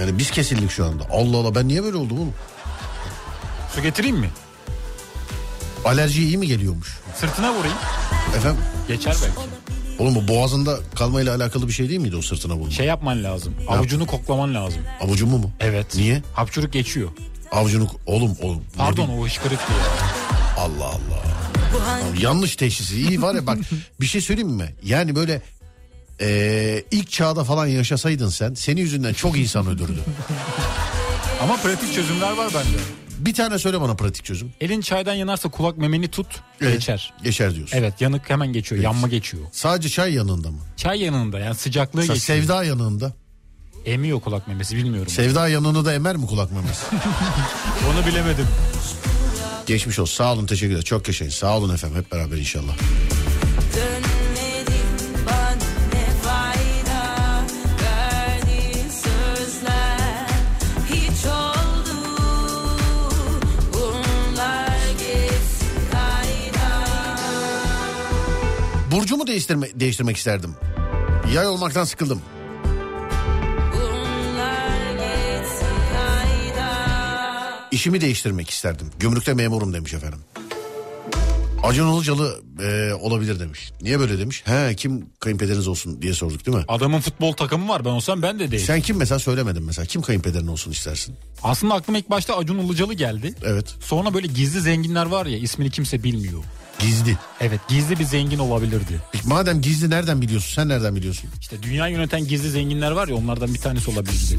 [0.00, 1.04] Yani biz kesildik şu anda.
[1.10, 2.34] Allah Allah ben niye böyle oldum oğlum?
[3.74, 4.30] Su getireyim mi?
[5.84, 6.98] Alerji iyi mi geliyormuş?
[7.16, 7.76] Sırtına vurayım.
[8.36, 8.62] Efendim?
[8.88, 9.50] Geçer belki.
[10.02, 12.70] Oğlum bu boğazında kalmayla alakalı bir şey değil miydi o sırtına vurma?
[12.70, 13.54] Şey yapman lazım.
[13.68, 14.82] Avucunu koklaman lazım.
[15.00, 15.50] Avucumu mu?
[15.60, 15.86] Evet.
[15.96, 16.22] Niye?
[16.34, 17.08] Hapşuruk geçiyor.
[17.52, 18.56] Avucunu oğlum oğlum.
[18.58, 19.78] ne Pardon o hışkırık diye.
[20.58, 21.22] Allah Allah.
[22.20, 22.96] Yanlış teşhisi.
[22.96, 23.58] İyi var ya bak
[24.00, 24.74] bir şey söyleyeyim mi?
[24.82, 25.42] Yani böyle
[26.20, 30.00] eee, ilk çağda falan yaşasaydın sen senin yüzünden çok insan öldürdü.
[31.42, 32.76] Ama pratik çözümler var bende.
[33.18, 34.52] Bir tane söyle bana pratik çözüm.
[34.60, 36.26] Elin çaydan yanarsa kulak memeni tut
[36.60, 37.12] Evet, geçer.
[37.22, 37.76] Geçer diyorsun.
[37.78, 38.82] Evet yanık hemen geçiyor.
[38.82, 39.44] Yanma geçiyor.
[39.52, 40.58] Sadece çay yanında mı?
[40.76, 42.38] Çay yanında yani sıcaklığı Mesela geçiyor.
[42.42, 43.12] sevda yanında.
[43.84, 45.12] Emiyor kulak memesi bilmiyorum.
[45.12, 46.86] Sevda yanını da emer mi kulak memesi?
[47.92, 48.46] Onu bilemedim.
[49.66, 50.16] Geçmiş olsun.
[50.16, 50.82] Sağ olun teşekkürler.
[50.82, 51.30] Çok yaşayın.
[51.30, 51.98] Sağ olun efendim.
[51.98, 52.76] Hep beraber inşallah.
[68.96, 70.54] Burcumu değiştirme, değiştirmek isterdim.
[71.34, 72.22] Yay olmaktan sıkıldım.
[77.70, 78.90] İşimi değiştirmek isterdim.
[78.98, 80.18] Gümrükte memurum demiş efendim.
[81.62, 83.72] Acun Ilıcalı e, olabilir demiş.
[83.82, 84.42] Niye böyle demiş?
[84.46, 86.64] He kim kayınpederiniz olsun diye sorduk değil mi?
[86.68, 88.66] Adamın futbol takımı var ben olsam ben de değil.
[88.66, 89.86] Sen kim mesela söylemedin mesela.
[89.86, 91.16] Kim kayınpederin olsun istersin?
[91.42, 93.34] Aslında aklıma ilk başta Acun Ilıcalı geldi.
[93.44, 93.74] Evet.
[93.80, 96.42] Sonra böyle gizli zenginler var ya ismini kimse bilmiyor.
[96.78, 97.16] Gizli.
[97.40, 99.00] Evet gizli bir zengin olabilirdi.
[99.12, 100.54] Peki madem gizli nereden biliyorsun?
[100.54, 101.30] Sen nereden biliyorsun?
[101.40, 104.36] İşte dünya yöneten gizli zenginler var ya onlardan bir tanesi olabilirdi.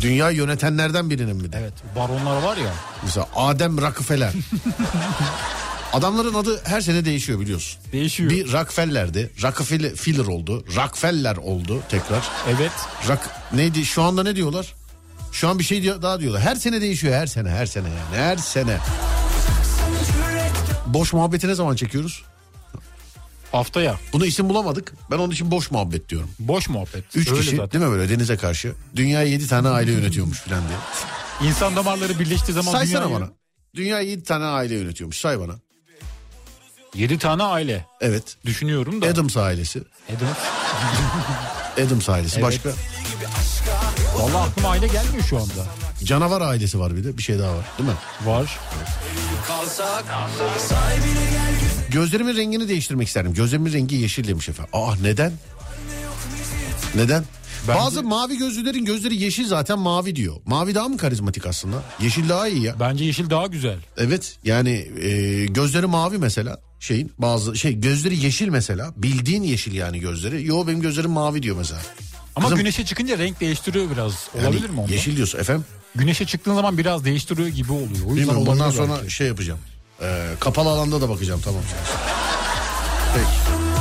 [0.00, 1.56] Dünya yönetenlerden birinin mi de?
[1.60, 2.72] Evet baronlar var ya.
[3.04, 4.32] Mesela Adem Rockefeller.
[5.92, 7.80] Adamların adı her sene değişiyor biliyorsun.
[7.92, 8.30] Değişiyor.
[8.30, 9.30] Bir Rockefeller'di.
[9.42, 10.64] Rockefeller oldu.
[10.76, 12.22] Rockefeller oldu tekrar.
[12.48, 12.72] Evet.
[13.08, 13.20] Rock,
[13.52, 14.74] neydi şu anda ne diyorlar?
[15.32, 16.42] Şu an bir şey daha diyorlar.
[16.42, 18.78] Her sene değişiyor her sene her sene yani her sene.
[20.86, 22.22] Boş muhabbeti ne zaman çekiyoruz?
[23.52, 23.96] Haftaya.
[24.12, 24.92] Bunu isim bulamadık.
[25.10, 26.30] Ben onun için boş muhabbet diyorum.
[26.38, 27.04] Boş muhabbet.
[27.16, 27.70] Üç Öyle kişi zaten.
[27.80, 28.72] değil mi böyle denize karşı?
[28.96, 30.78] Dünyayı yedi tane aile yönetiyormuş falan diye.
[31.50, 33.20] İnsan damarları birleştiği zaman Saysana dünyayı...
[33.20, 33.30] bana.
[33.74, 35.18] Dünyayı yedi tane aile yönetiyormuş.
[35.18, 35.54] Say bana.
[36.94, 37.86] 7 tane aile.
[38.00, 38.36] Evet.
[38.44, 39.06] Düşünüyorum da.
[39.06, 39.82] Adams ailesi.
[40.08, 40.38] Adams.
[41.88, 42.34] Adams ailesi.
[42.34, 42.44] Evet.
[42.44, 42.70] Başka?
[44.14, 45.66] Vallahi aklıma aile gelmiyor şu anda.
[46.04, 47.18] Canavar ailesi var bir de.
[47.18, 47.94] Bir şey daha var değil mi?
[48.24, 48.58] Var.
[51.90, 53.34] Gözlerimin rengini değiştirmek isterdim.
[53.34, 54.70] Gözlerimin rengi yeşil demiş efendim.
[54.72, 55.32] Aa neden?
[56.94, 57.24] Neden?
[57.68, 60.36] Bence- Bazı mavi gözlülerin gözleri yeşil zaten mavi diyor.
[60.46, 61.82] Mavi daha mı karizmatik aslında?
[62.00, 62.80] Yeşil daha iyi ya.
[62.80, 63.76] Bence yeşil daha güzel.
[63.96, 64.70] Evet yani
[65.02, 70.46] e, gözleri mavi mesela şeyin bazı şey gözleri yeşil mesela bildiğin yeşil yani gözleri.
[70.46, 71.80] Yo benim gözlerim mavi diyor mesela.
[72.36, 74.28] Ama Kızım- güneşe çıkınca renk değiştiriyor biraz.
[74.36, 74.92] Yani Olabilir mi onda?
[74.92, 75.64] Yeşil diyorsun efendim.
[75.94, 77.88] Güneşe çıktığın zaman biraz değiştiriyor gibi oluyor.
[77.88, 79.10] O yüzden Bilmiyorum bundan olabilir sonra belki.
[79.14, 79.60] şey yapacağım.
[80.02, 81.62] E, kapalı alanda da bakacağım tamam.
[83.14, 83.71] Peki.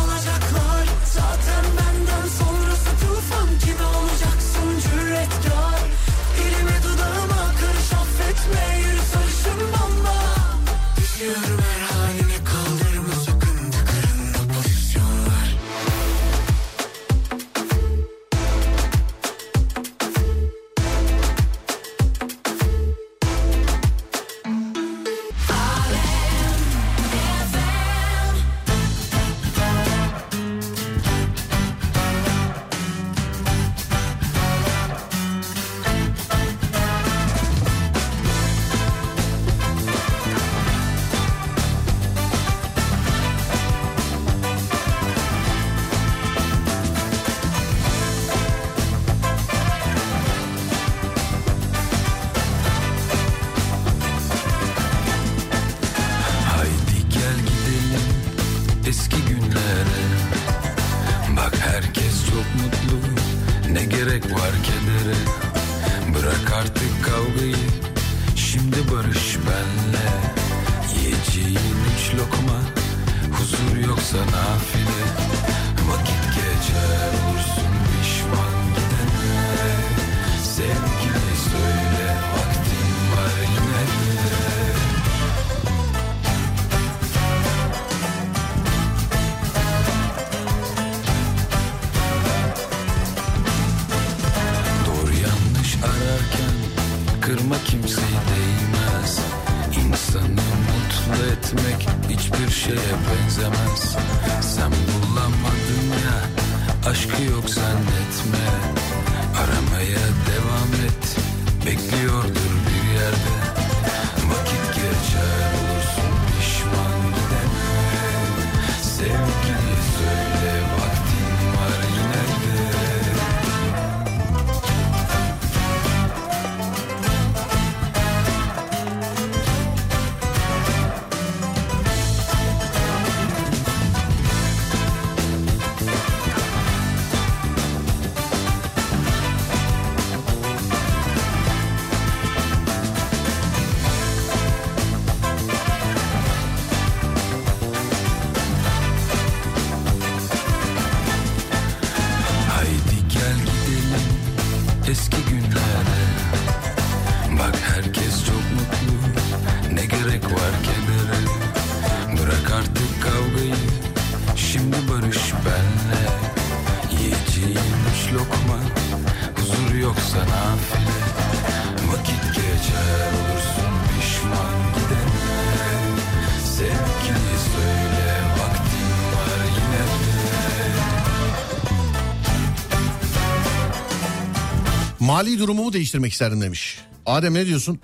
[185.21, 186.79] Mali durumumu değiştirmek isterdim demiş.
[187.05, 187.79] Adem ne diyorsun?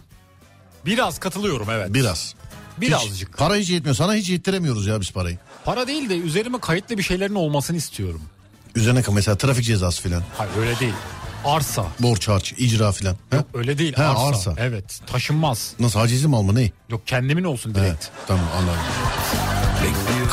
[0.86, 1.94] Biraz katılıyorum evet.
[1.94, 2.36] Biraz.
[2.78, 3.30] Birazcık.
[3.30, 3.96] Hiç, para hiç yetmiyor.
[3.96, 5.38] Sana hiç yettiremiyoruz ya biz parayı.
[5.66, 8.22] Para değil de üzerime kayıtlı bir şeylerin olmasını istiyorum.
[8.76, 10.24] Üzerine ka- mesela trafik cezası filan.
[10.38, 10.94] Hayır öyle değil.
[11.46, 11.86] Arsa.
[12.00, 13.18] Borç harç, icra filan.
[13.30, 13.36] Ha?
[13.36, 13.94] Yok öyle değil.
[13.98, 14.22] He, arsa.
[14.28, 14.54] arsa.
[14.58, 15.02] Evet.
[15.08, 15.74] Taşınmaz.
[15.80, 16.72] Nasıl hacizi mal mı ne?
[16.90, 17.88] Yok kendimin olsun direkt.
[17.90, 18.12] Evet.
[18.28, 18.80] Tamam anladım.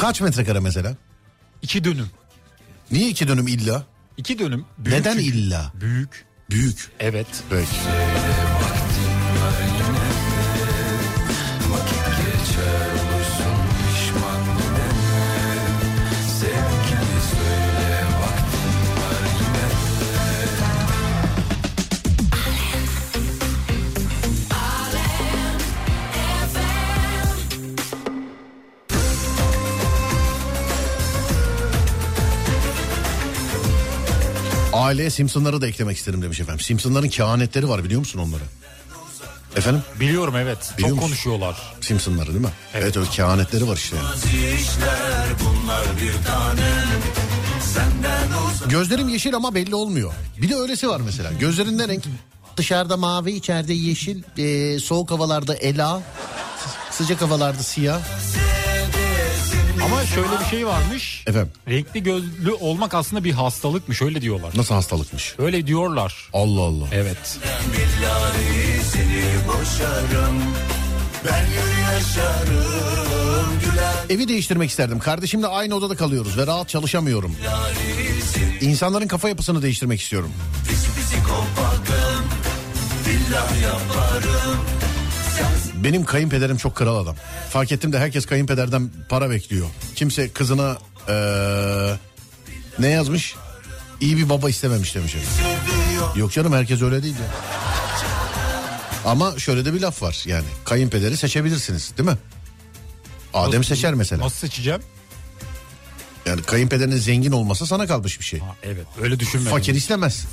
[0.01, 0.97] Kaç metrekare mesela?
[1.63, 2.11] İki dönüm.
[2.91, 3.83] Niye iki dönüm illa?
[4.17, 4.65] İki dönüm.
[4.79, 5.25] Büyük Neden çünkü.
[5.39, 5.73] illa?
[5.75, 6.25] Büyük.
[6.51, 6.91] Büyük.
[7.01, 7.27] Evet.
[7.51, 8.44] Vakit
[34.95, 36.61] Aileye Simpsonları da eklemek isterim demiş efendim.
[36.61, 38.43] Simpsonların kehanetleri var biliyor musun onları?
[39.57, 39.83] Efendim?
[40.01, 40.59] Biliyorum evet.
[40.79, 41.09] Biliyor Çok musun?
[41.09, 41.75] konuşuyorlar.
[41.81, 42.51] Simpsonları değil mi?
[42.75, 43.97] Evet, öyle kehanetleri var işte.
[43.97, 44.09] yani.
[48.69, 50.13] Gözlerim yeşil ama belli olmuyor.
[50.43, 51.33] Bir de öylesi var mesela.
[51.33, 52.05] Gözlerin ne renk?
[52.57, 54.23] Dışarıda mavi, içeride yeşil.
[54.39, 56.03] Ee, soğuk havalarda ela.
[56.91, 58.01] Sıcak havalarda siyah.
[60.15, 61.25] Şöyle bir şey varmış.
[61.27, 64.51] Efendim Renkli gözlü olmak aslında bir hastalıkmış öyle diyorlar.
[64.57, 65.35] nasıl hastalıkmış?
[65.39, 66.29] Öyle diyorlar.
[66.33, 66.87] Allah Allah.
[66.93, 67.39] Evet.
[74.11, 74.99] Evi değiştirmek isterdim.
[74.99, 77.37] Kardeşimle aynı odada kalıyoruz ve rahat çalışamıyorum.
[78.61, 80.31] İnsanların kafa yapısını değiştirmek istiyorum.
[80.69, 82.25] pis psikopadım
[83.07, 84.59] Billah yaparım
[85.85, 87.17] Benim kayınpederim çok kral adam.
[87.51, 89.67] Fark ettim de herkes kayınpederden para bekliyor.
[89.95, 91.97] Kimse kızına eee,
[92.79, 93.35] ne yazmış?
[94.01, 95.15] İyi bir baba istememiş demiş.
[96.17, 97.27] Yok canım herkes öyle değil ya.
[99.11, 102.17] Ama şöyle de bir laf var yani kayınpederi seçebilirsiniz değil mi?
[103.35, 104.25] Adem Nasıl- seçer mesela.
[104.25, 104.81] Nasıl seçeceğim?
[106.27, 108.41] Yani kayınpederinin zengin olması sana kalmış bir şey.
[108.41, 109.51] Ha, evet öyle düşünmedim.
[109.51, 110.25] Fakir istemez.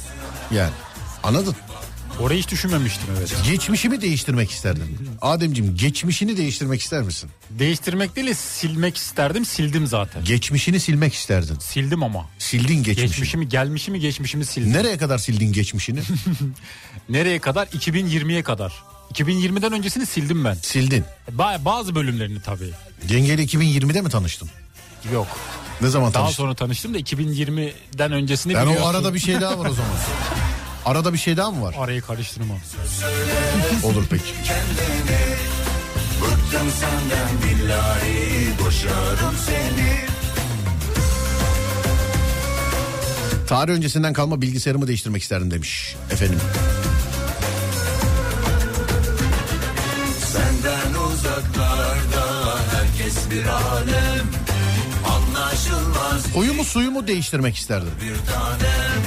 [0.52, 0.72] Yani
[1.24, 1.56] anladın?
[2.22, 3.36] Orayı hiç düşünmemiştim evet.
[3.46, 4.98] Geçmişimi değiştirmek isterdim.
[5.22, 7.30] Ademciğim geçmişini değiştirmek ister misin?
[7.50, 10.24] Değiştirmek değil de silmek isterdim sildim zaten.
[10.26, 11.58] Geçmişini silmek isterdin.
[11.60, 12.26] Sildim ama.
[12.40, 13.08] Sildin geçmişini.
[13.08, 14.74] Geçmişimi gelmişimi geçmişimi sildim.
[14.74, 16.00] Nereye kadar sildin geçmişini?
[17.10, 17.68] Nereye kadar?
[17.68, 18.74] 2020'ye kadar.
[19.14, 20.54] 2020'den öncesini sildim ben.
[20.54, 21.04] Sildin.
[21.38, 22.72] Ba- bazı bölümlerini tabii.
[23.10, 24.50] Yengeyle 2020'de mi tanıştın?
[25.14, 25.28] Yok.
[25.82, 26.44] Ne zaman Daha tanıştın?
[26.44, 28.86] sonra tanıştım da 2020'den öncesini Yani biliyorsun.
[28.86, 29.92] o arada bir şey daha var o zaman.
[30.86, 31.76] Arada bir şey daha mı var?
[31.80, 32.54] Arayı karıştırma.
[33.84, 34.24] Olur peki.
[36.22, 37.30] Bıktım senden
[37.60, 40.12] billahi boşarım seni
[43.48, 46.40] Tarih öncesinden kalma bilgisayarımı değiştirmek isterdim demiş efendim.
[50.32, 54.28] Senden uzaklarda herkes bir alem
[55.08, 57.92] Anlaşılmaz Huyumu suyumu değiştirmek isterdim.
[58.02, 59.02] bir tanem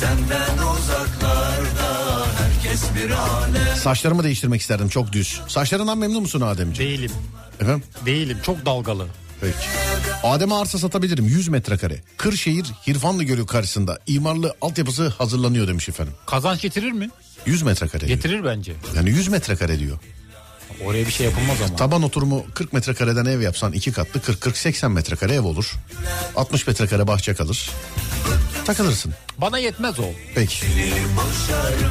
[0.00, 5.40] Senden uzaklarda herkes bir alem Saçlarımı değiştirmek isterdim çok düz.
[5.48, 6.92] Saçlarından memnun musun Ademciğim?
[6.92, 7.10] Değilim.
[7.60, 7.82] Efendim?
[8.06, 8.38] Değilim.
[8.42, 9.06] Çok dalgalı.
[9.40, 9.56] Peki.
[10.22, 12.02] Adem'e arsa satabilirim 100 metrekare.
[12.16, 16.14] Kırşehir Hirfanlı Gölü karşısında imarlı altyapısı hazırlanıyor demiş efendim.
[16.26, 17.10] Kazanç getirir mi?
[17.46, 18.16] 100 metrekare diyor.
[18.16, 18.72] Getirir bence.
[18.96, 19.98] Yani 100 metrekare diyor.
[20.84, 21.76] Oraya bir şey yapılmaz ama.
[21.76, 25.72] Taban oturumu 40 metrekareden ev yapsan iki katlı 40-40-80 metrekare ev olur.
[26.36, 27.70] 60 metrekare bahçe kalır.
[28.64, 29.14] Takılırsın.
[29.38, 30.04] Bana yetmez o.
[30.34, 30.66] Peki.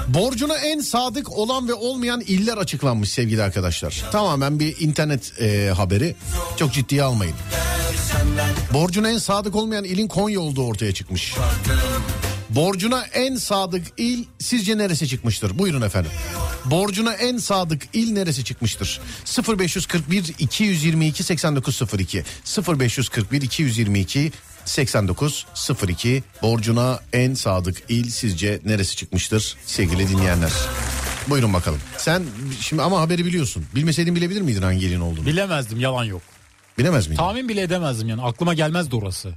[0.08, 4.04] Borcuna en sadık olan ve olmayan iller açıklanmış sevgili arkadaşlar.
[4.12, 6.16] Tamamen bir internet e, haberi.
[6.58, 7.36] Çok ciddiye almayın.
[8.74, 11.36] Borcuna en sadık olmayan ilin Konya olduğu ortaya çıkmış.
[12.50, 15.60] Borcuna en sadık il sizce neresi çıkmıştır?
[15.60, 16.12] Buyurun efendim.
[16.66, 19.00] Borcuna en sadık il neresi çıkmıştır?
[19.60, 22.24] 0541 222 8902
[22.80, 24.32] 0541 222
[24.66, 30.52] 8902 borcuna en sadık il sizce neresi çıkmıştır sevgili dinleyenler?
[31.30, 31.80] Buyurun bakalım.
[31.98, 32.24] Sen
[32.62, 33.66] şimdi ama haberi biliyorsun.
[33.76, 35.26] Bilmeseydin bilebilir miydin hangi ilin olduğunu?
[35.26, 36.22] Bilemezdim yalan yok.
[36.78, 37.18] Bilemez miydin?
[37.24, 38.22] Tahmin bile edemezdim yani.
[38.22, 39.34] Aklıma gelmezdi orası.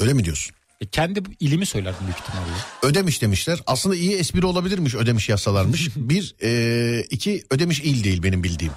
[0.00, 0.54] Öyle mi diyorsun?
[0.84, 2.50] E, kendi ilimi söylerdim büyük ihtimalle.
[2.82, 3.58] Ödemiş demişler.
[3.66, 5.90] Aslında iyi espri olabilirmiş ödemiş yazsalarmış.
[5.96, 8.72] Bir, e, iki ödemiş il değil benim bildiğim.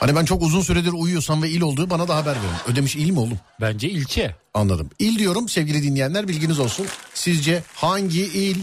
[0.00, 2.72] Hani ben çok uzun süredir uyuyorsam ve il olduğu bana da haber verin.
[2.72, 3.38] Ödemiş il mi oğlum?
[3.60, 4.34] Bence ilçe.
[4.54, 4.90] Anladım.
[4.98, 6.86] İl diyorum sevgili dinleyenler bilginiz olsun.
[7.14, 8.56] Sizce hangi il?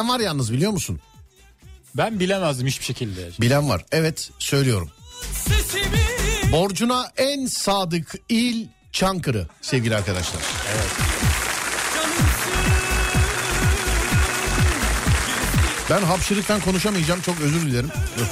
[0.00, 1.00] Bilen var yalnız biliyor musun?
[1.94, 3.30] Ben bilemezdim hiçbir şekilde.
[3.40, 3.84] Bilen var.
[3.92, 4.90] Evet söylüyorum.
[6.52, 10.42] Borcuna en sadık il Çankırı sevgili arkadaşlar.
[15.90, 17.90] Ben hapşırıktan konuşamayacağım çok özür dilerim.
[18.18, 18.26] Dur.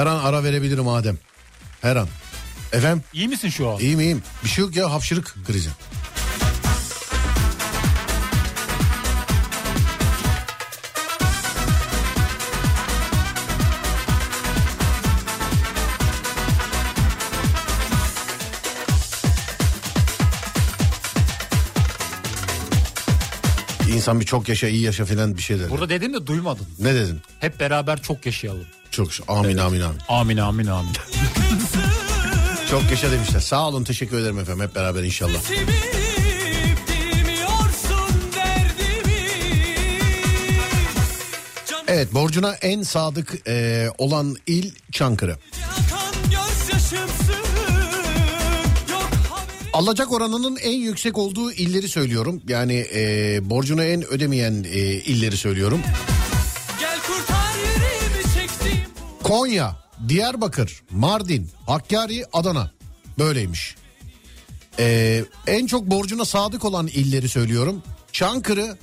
[0.00, 1.18] Her an ara verebilirim Adem.
[1.82, 2.08] Her an.
[2.72, 3.78] Efendim İyi misin şu an?
[3.78, 4.22] iyiyim iyiyim.
[4.44, 5.68] Bir şey yok ya hapşırık krizi.
[23.88, 25.70] İnsan bir çok yaşa iyi yaşa filan bir şey dedi.
[25.70, 26.66] Burada dedin de duymadın.
[26.78, 27.20] Ne dedin?
[27.40, 28.66] Hep beraber çok yaşayalım.
[28.90, 29.98] Çok amin amin amin.
[30.08, 30.92] Amin amin amin.
[32.70, 33.40] Çok yaşa demişler.
[33.40, 35.40] Sağ olun teşekkür ederim efendim hep beraber inşallah.
[41.88, 45.36] Evet borcuna en sadık e, olan il Çankırı.
[49.72, 52.42] Alacak oranının en yüksek olduğu illeri söylüyorum.
[52.48, 55.80] Yani e, borcunu en ödemeyen e, illeri söylüyorum.
[59.30, 59.76] Konya,
[60.08, 62.70] Diyarbakır, Mardin, Hakkari, Adana.
[63.18, 63.76] Böyleymiş.
[64.78, 67.82] E, en çok borcuna sadık olan illeri söylüyorum.
[68.12, 68.78] Çankırı,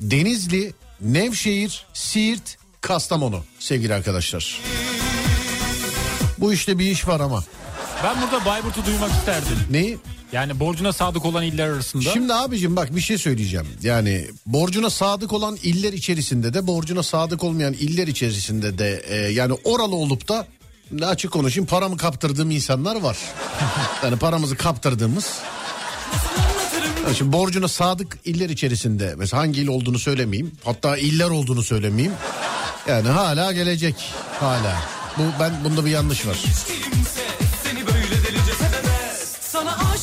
[0.00, 4.60] Denizli, Nevşehir, Siirt, Kastamonu sevgili arkadaşlar.
[6.38, 7.44] Bu işte bir iş var ama.
[8.04, 9.58] Ben burada Bayburt'u duymak isterdim.
[9.70, 9.98] Neyi?
[10.32, 12.10] Yani borcuna sadık olan iller arasında.
[12.10, 13.66] Şimdi abicim bak bir şey söyleyeceğim.
[13.82, 19.52] Yani borcuna sadık olan iller içerisinde de borcuna sadık olmayan iller içerisinde de e, yani
[19.64, 20.46] oralı olup da
[21.02, 23.18] açık konuşayım paramı kaptırdığım insanlar var.
[24.04, 25.32] yani paramızı kaptırdığımız.
[27.04, 30.52] Yani şimdi borcuna sadık iller içerisinde mesela hangi il olduğunu söylemeyeyim.
[30.64, 32.14] Hatta iller olduğunu söylemeyeyim.
[32.88, 33.94] Yani hala gelecek.
[34.40, 34.76] Hala.
[35.18, 36.38] Bu ben bunda bir yanlış var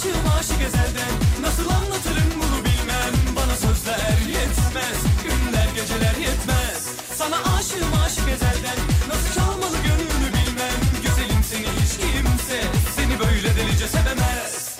[0.05, 3.35] aşığım aşık ezelden Nasıl anlatırım bunu bilmem.
[3.35, 6.89] Bana sözler yetmez Günler geceler yetmez.
[7.15, 8.77] Sana aşığım aşık ezelden
[9.07, 10.79] Nasıl çalmalı gönlümü bilmem.
[11.03, 12.61] Güzelim seni hiç kimse
[12.95, 14.79] Seni böyle delice sevemez.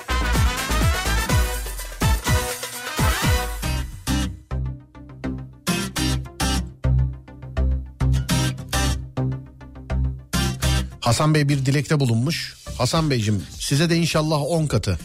[11.00, 12.65] Hasan Bey bir dilekte bulunmuş.
[12.78, 15.00] Hasan Beyciğim size de inşallah 10 katı.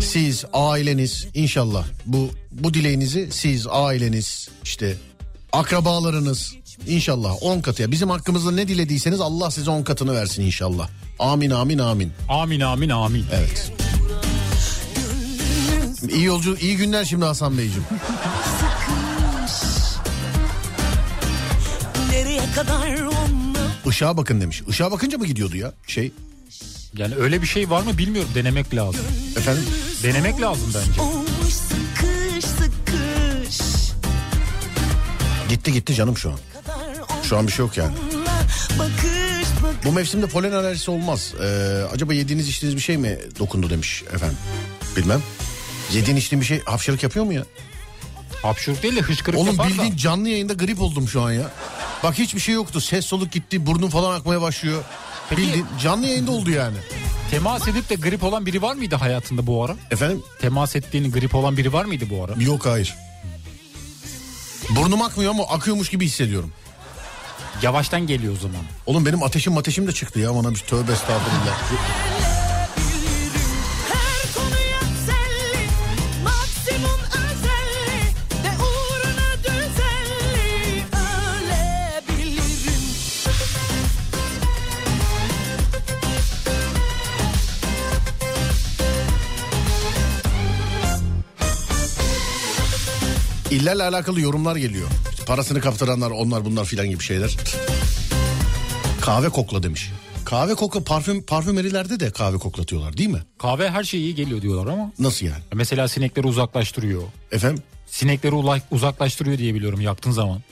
[0.00, 4.96] Siz, aileniz inşallah bu bu dileğinizi siz, aileniz, işte
[5.52, 6.54] akrabalarınız
[6.86, 7.90] inşallah 10 katıya.
[7.90, 10.88] Bizim hakkımızda ne dilediyseniz Allah size 10 katını versin inşallah.
[11.18, 12.12] Amin amin amin.
[12.28, 13.24] Amin amin amin.
[13.32, 13.72] Evet.
[16.10, 17.84] İyi yolcu, iyi günler şimdi Hasan Beyciğim.
[23.86, 24.62] Işığa bakın demiş.
[24.68, 25.72] Işığa bakınca mı gidiyordu ya?
[25.86, 26.12] Şey
[26.96, 28.30] Yani öyle bir şey var mı bilmiyorum.
[28.34, 29.00] Denemek lazım.
[29.36, 29.64] efendim
[30.02, 31.00] Denemek lazım bence.
[31.00, 33.58] olmuş sıkış sıkış
[35.48, 36.38] gitti gitti canım şu an.
[37.22, 37.94] Şu an bir şey yok yani.
[38.12, 38.32] Onunla
[38.78, 41.34] bakış bakış Bu mevsimde polen alerjisi olmaz.
[41.42, 41.46] Ee,
[41.92, 44.36] acaba yediğiniz içtiğiniz bir şey mi dokundu demiş efendim.
[44.96, 45.22] Bilmem.
[45.92, 47.44] Yediğin içtiğin bir şey hapşırık yapıyor mu ya?
[48.42, 49.70] Hapşuruk değil de hışkırık Oğlum yapar da.
[49.70, 51.50] bildiğin canlı yayında grip oldum şu an ya.
[52.02, 52.80] Bak hiçbir şey yoktu.
[52.80, 53.66] Ses soluk gitti.
[53.66, 54.82] Burnum falan akmaya başlıyor.
[55.30, 56.76] Peki- Bildiğin canlı yayında oldu yani.
[57.30, 59.76] Temas edip de grip olan biri var mıydı hayatında bu ara?
[59.90, 60.22] Efendim?
[60.40, 62.32] Temas ettiğin grip olan biri var mıydı bu ara?
[62.38, 62.94] Yok hayır.
[64.70, 66.52] Burnum akmıyor ama akıyormuş gibi hissediyorum.
[67.62, 68.60] Yavaştan geliyor o zaman.
[68.86, 70.34] Oğlum benim ateşim ateşim de çıktı ya.
[70.34, 71.58] Bana bir tövbe estağfurullah.
[93.64, 94.88] İllerle alakalı yorumlar geliyor.
[95.10, 97.36] İşte parasını kaptıranlar onlar bunlar filan gibi şeyler.
[99.00, 99.90] Kahve kokla demiş.
[100.24, 103.22] Kahve kokla parfüm parfümerilerde de kahve koklatıyorlar değil mi?
[103.38, 104.92] Kahve her şey iyi geliyor diyorlar ama.
[104.98, 105.42] Nasıl yani?
[105.54, 107.02] Mesela sinekleri uzaklaştırıyor.
[107.32, 107.62] Efendim?
[107.86, 108.34] Sinekleri
[108.70, 110.42] uzaklaştırıyor diye biliyorum yaktığın zaman.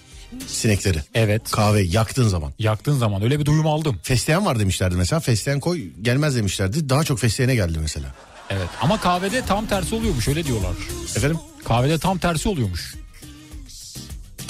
[0.47, 0.99] Sinekleri.
[1.15, 1.51] Evet.
[1.51, 2.53] Kahve yaktığın zaman.
[2.59, 4.01] Yaktığın zaman öyle bir duyum aldım.
[4.03, 5.21] Fesleğen var demişlerdi mesela.
[5.21, 6.89] Fesleğen koy gelmez demişlerdi.
[6.89, 8.15] Daha çok fesleğene geldi mesela.
[8.51, 10.73] Evet ama kahvede tam tersi oluyormuş öyle diyorlar.
[11.17, 11.39] Efendim?
[11.65, 13.02] Kahvede tam tersi oluyormuş.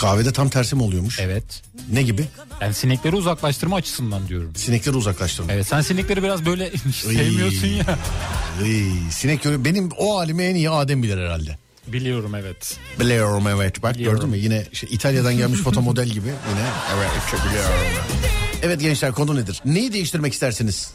[0.03, 1.21] Kahvede tam tersi mi oluyormuş?
[1.21, 1.63] Evet.
[1.93, 2.25] Ne gibi?
[2.61, 4.57] Yani sinekleri uzaklaştırma açısından diyorum.
[4.57, 5.53] Sinekleri uzaklaştırma.
[5.53, 7.99] Evet sen sinekleri biraz böyle sevmiyorsun ya.
[8.65, 11.59] Iy, sinek benim o halimi en iyi Adem bilir herhalde.
[11.87, 12.77] Biliyorum evet.
[13.01, 14.19] Biliyorum evet bak Biliyorum.
[14.19, 17.75] gördün mü yine şey, İtalya'dan gelmiş foto model gibi yine evet çok biliyorum.
[18.63, 19.61] Evet gençler konu nedir?
[19.65, 20.91] Neyi değiştirmek istersiniz?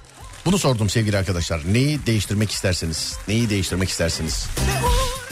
[0.46, 1.62] Bunu sordum sevgili arkadaşlar.
[1.74, 3.14] Neyi değiştirmek istersiniz?
[3.28, 4.48] Neyi değiştirmek istersiniz?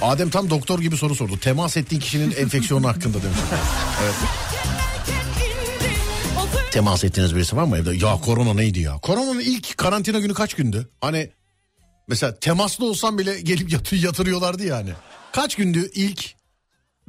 [0.01, 1.39] Adem tam doktor gibi soru sordu.
[1.39, 3.37] Temas ettiğin kişinin enfeksiyonu hakkında demiş.
[4.03, 4.15] Evet.
[6.71, 7.95] Temas ettiğiniz birisi var mı evde?
[8.05, 8.97] Ya korona neydi ya?
[8.97, 10.89] Koronanın ilk karantina günü kaç gündü?
[11.01, 11.29] Hani
[12.07, 14.89] mesela temaslı olsam bile gelip yatır, yatırıyorlardı yani.
[15.31, 16.34] Kaç gündü ilk?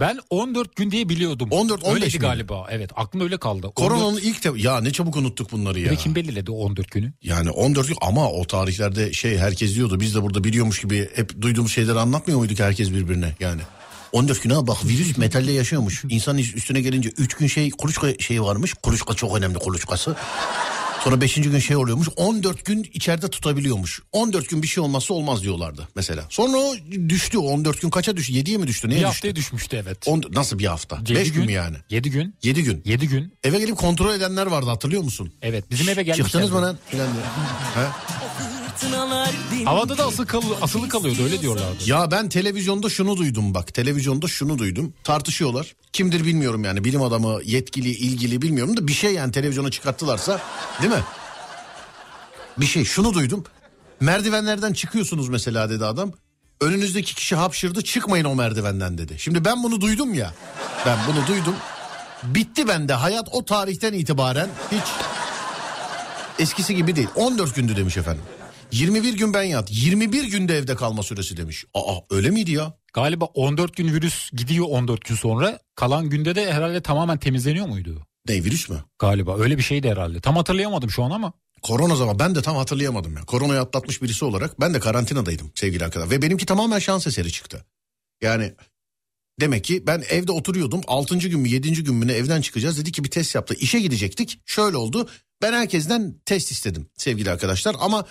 [0.01, 1.49] Ben 14 gün diye biliyordum.
[1.51, 2.21] 14, 15 Öyleydi mi?
[2.21, 2.67] galiba.
[2.71, 3.71] Evet aklımda öyle kaldı.
[3.75, 5.91] Koronanın 14 ilk te- ya ne çabuk unuttuk bunları ya.
[5.91, 7.13] De kim belirledi 14 günü?
[7.23, 10.01] Yani 14 gün ama o tarihlerde şey herkes diyordu.
[10.01, 13.61] Biz de burada biliyormuş gibi hep duyduğumuz şeyleri anlatmıyor muyduk herkes birbirine yani.
[14.13, 16.05] 14 gün ha bak virüs metalle yaşıyormuş.
[16.09, 18.75] İnsan üstüne gelince 3 gün şey kuluçka şeyi varmış.
[18.75, 20.17] Kuluçka çok önemli kuluçkası.
[21.07, 21.35] Sonra 5.
[21.35, 22.09] gün şey oluyormuş.
[22.17, 24.03] 14 gün içeride tutabiliyormuş.
[24.13, 26.25] 14 gün bir şey olmazsa olmaz diyorlardı mesela.
[26.31, 26.75] Sonra o
[27.09, 27.39] düştü.
[27.39, 28.33] 14 gün kaça düştü?
[28.33, 28.89] 7'ye mi düştü?
[28.89, 29.07] Neye Bir düştü?
[29.07, 29.99] haftaya düşmüştü evet.
[30.09, 30.97] On- nasıl bir hafta?
[30.97, 31.77] Yedi 5 gün mü yani?
[31.91, 32.35] 7 gün.
[32.43, 32.83] 7 gün.
[32.85, 33.35] 7 gün.
[33.45, 35.33] Eve gelip kontrol edenler vardı hatırlıyor musun?
[35.43, 36.25] Evet bizim eve gelmişler.
[36.25, 36.79] Çıktınız mı lan?
[36.91, 37.25] Filan diye.
[39.65, 41.77] Havada da asılı, kal- asılı kalıyordu öyle diyorlardı.
[41.87, 43.75] Ya ben televizyonda şunu duydum bak.
[43.75, 44.93] Televizyonda şunu duydum.
[45.05, 45.75] Tartışıyorlar.
[45.93, 46.85] Kimdir bilmiyorum yani.
[46.85, 50.41] Bilim adamı, yetkili, ilgili bilmiyorum da bir şey yani televizyona çıkarttılarsa
[50.83, 51.03] değil mi?
[52.59, 53.45] Bir şey şunu duydum.
[54.01, 56.13] Merdivenlerden çıkıyorsunuz mesela dedi adam.
[56.61, 59.15] Önünüzdeki kişi hapşırdı çıkmayın o merdivenden dedi.
[59.19, 60.35] Şimdi ben bunu duydum ya.
[60.87, 61.55] Ben bunu duydum.
[62.23, 64.85] Bitti bende hayat o tarihten itibaren hiç
[66.39, 67.09] eskisi gibi değil.
[67.15, 68.23] 14 gündü demiş efendim.
[68.73, 69.69] 21 gün ben yat.
[69.71, 71.65] 21 günde evde kalma süresi demiş.
[71.75, 72.79] Aa öyle miydi ya?
[72.93, 75.61] Galiba 14 gün virüs gidiyor 14 gün sonra.
[75.75, 78.07] Kalan günde de herhalde tamamen temizleniyor muydu?
[78.29, 78.85] Ne virüs mü?
[78.99, 80.21] Galiba öyle bir şeydi herhalde.
[80.21, 81.33] Tam hatırlayamadım şu an ama.
[81.63, 83.25] Korona zaman ben de tam hatırlayamadım ya.
[83.25, 86.17] Koronayı atlatmış birisi olarak ben de karantinadaydım sevgili arkadaşlar.
[86.17, 87.67] Ve benimki tamamen şans eseri çıktı.
[88.23, 88.55] Yani
[89.41, 90.81] demek ki ben evde oturuyordum.
[90.87, 91.19] 6.
[91.19, 91.73] gün mü 7.
[91.73, 92.79] gün mü ne evden çıkacağız.
[92.79, 93.55] Dedi ki bir test yaptı.
[93.55, 94.41] İşe gidecektik.
[94.47, 95.09] Şöyle oldu.
[95.43, 97.77] Ben herkesten test istedim sevgili arkadaşlar.
[97.79, 98.07] Ama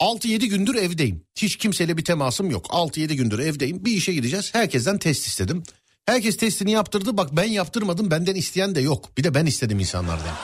[0.00, 1.22] 6-7 gündür evdeyim.
[1.36, 2.66] Hiç kimseyle bir temasım yok.
[2.66, 3.84] 6-7 gündür evdeyim.
[3.84, 4.54] Bir işe gideceğiz.
[4.54, 5.62] Herkesten test istedim.
[6.06, 7.16] Herkes testini yaptırdı.
[7.16, 8.10] Bak ben yaptırmadım.
[8.10, 9.16] Benden isteyen de yok.
[9.18, 10.34] Bir de ben istedim insanlardan.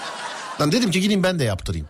[0.60, 1.88] Lan dedim ki gideyim ben de yaptırayım.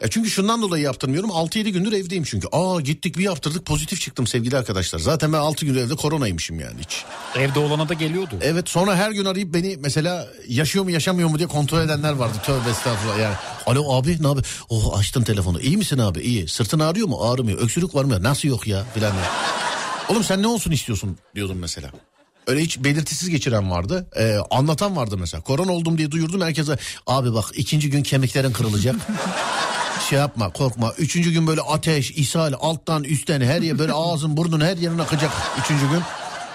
[0.00, 1.30] Ya çünkü şundan dolayı yaptırmıyorum.
[1.30, 2.48] 6-7 gündür evdeyim çünkü.
[2.52, 4.98] Aa gittik bir yaptırdık pozitif çıktım sevgili arkadaşlar.
[4.98, 7.04] Zaten ben 6 gündür evde koronaymışım yani hiç.
[7.36, 8.34] Evde olana da geliyordu.
[8.40, 12.34] Evet sonra her gün arayıp beni mesela yaşıyor mu yaşamıyor mu diye kontrol edenler vardı.
[12.44, 13.34] Tövbe estağfurullah yani.
[13.66, 14.40] Alo abi ne abi?
[14.68, 15.60] Oh açtın telefonu.
[15.60, 16.20] İyi misin abi?
[16.20, 16.48] İyi.
[16.48, 17.22] Sırtın ağrıyor mu?
[17.22, 17.58] Ağrımıyor.
[17.58, 18.22] Öksürük var mı?
[18.22, 18.84] Nasıl yok ya?
[18.94, 19.12] Filan.
[20.08, 21.90] Oğlum sen ne olsun istiyorsun diyordum mesela.
[22.46, 24.06] Öyle hiç belirtisiz geçiren vardı.
[24.16, 25.40] Ee, anlatan vardı mesela.
[25.40, 26.78] Korona oldum diye duyurdum herkese.
[27.06, 28.96] Abi bak ikinci gün kemiklerin kırılacak.
[30.08, 30.92] şey yapma korkma.
[30.98, 35.32] Üçüncü gün böyle ateş, ishal alttan üstten her yer böyle ağzın burnun her yerin akacak.
[35.60, 36.00] Üçüncü gün.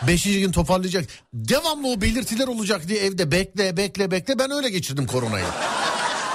[0.07, 1.05] Beşinci gün toparlayacak.
[1.33, 4.39] Devamlı o belirtiler olacak diye evde bekle bekle bekle.
[4.39, 5.45] Ben öyle geçirdim koronayı.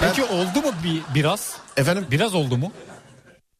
[0.01, 1.57] Peki oldu mu bir biraz?
[1.77, 2.07] Efendim?
[2.11, 2.73] Biraz oldu mu?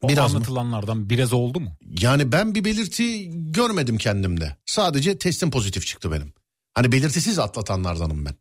[0.01, 0.37] O Biraz mı?
[0.37, 1.69] anlatılanlardan biraz oldu mu?
[2.01, 4.55] Yani ben bir belirti görmedim kendimde.
[4.65, 6.33] Sadece testim pozitif çıktı benim.
[6.73, 8.35] Hani belirtisiz atlatanlardanım ben.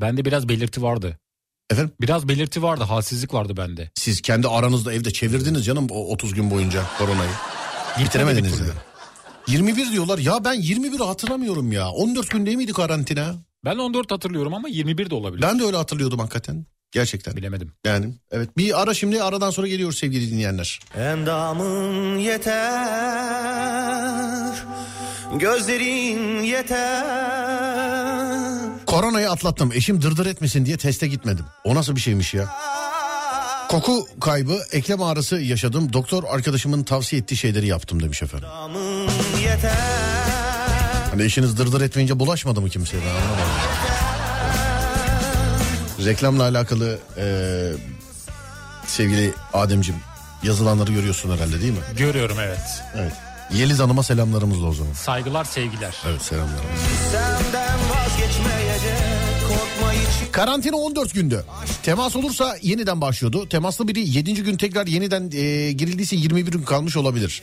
[0.00, 1.18] Bende biraz belirti vardı.
[1.70, 1.92] Efendim?
[2.00, 3.90] Biraz belirti vardı, halsizlik vardı bende.
[3.94, 7.30] Siz kendi aranızda evde çevirdiniz canım o 30 gün boyunca koronayı.
[8.00, 8.70] Bitiremediniz yani.
[9.46, 10.18] 21 diyorlar.
[10.18, 11.88] Ya ben 21'i hatırlamıyorum ya.
[11.90, 13.34] 14 gün değil miydi karantina?
[13.64, 15.42] Ben 14 hatırlıyorum ama 21 de olabilir.
[15.42, 16.66] Ben de öyle hatırlıyordum hakikaten.
[16.92, 17.36] Gerçekten.
[17.36, 17.72] Bilemedim.
[17.86, 20.80] Yani evet bir ara şimdi aradan sonra geliyoruz sevgili dinleyenler.
[20.96, 23.68] Endamın yeter
[25.36, 27.04] Gözlerin yeter
[28.86, 29.72] Koronayı atlattım.
[29.72, 31.44] Eşim dırdır etmesin diye teste gitmedim.
[31.64, 32.48] O nasıl bir şeymiş ya?
[33.68, 35.92] Koku kaybı, eklem ağrısı yaşadım.
[35.92, 38.48] Doktor arkadaşımın tavsiye ettiği şeyleri yaptım demiş efendim.
[41.10, 43.48] Hani eşiniz dırdır etmeyince bulaşmadı mı kimseye ben anlamadım.
[46.06, 47.72] Reklamla alakalı eee,
[48.86, 49.94] sevgili Ademcim
[50.42, 51.78] yazılanları görüyorsun herhalde değil mi?
[51.96, 52.60] Görüyorum evet.
[52.96, 53.12] Evet.
[53.54, 54.92] Yeliz Hanım'a selamlarımızla o zaman.
[54.92, 55.94] Saygılar, sevgiler.
[56.08, 56.62] Evet selamlarımız.
[60.32, 61.44] Karantina 14 gündü.
[61.82, 63.48] Temas olursa yeniden başlıyordu.
[63.48, 64.34] Temaslı biri 7.
[64.34, 67.42] gün tekrar yeniden eee, girildiyse 21 gün kalmış olabilir.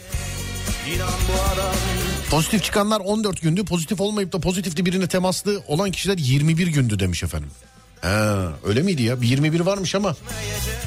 [2.29, 3.65] Pozitif çıkanlar 14 gündü.
[3.65, 7.49] Pozitif olmayıp da pozitifli birine temaslı olan kişiler 21 gündü demiş efendim.
[8.01, 9.21] Ha, öyle miydi ya?
[9.21, 10.15] Bir 21 varmış ama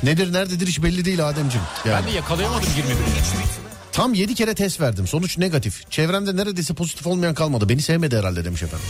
[0.02, 1.66] nedir nerededir hiç belli değil Ademciğim.
[1.84, 2.04] Yani.
[2.06, 3.67] Ben de yakalayamadım 21'i.
[3.98, 5.06] Tam 7 kere test verdim.
[5.06, 5.90] Sonuç negatif.
[5.90, 7.68] Çevremde neredeyse pozitif olmayan kalmadı.
[7.68, 8.86] Beni sevmedi herhalde demiş efendim.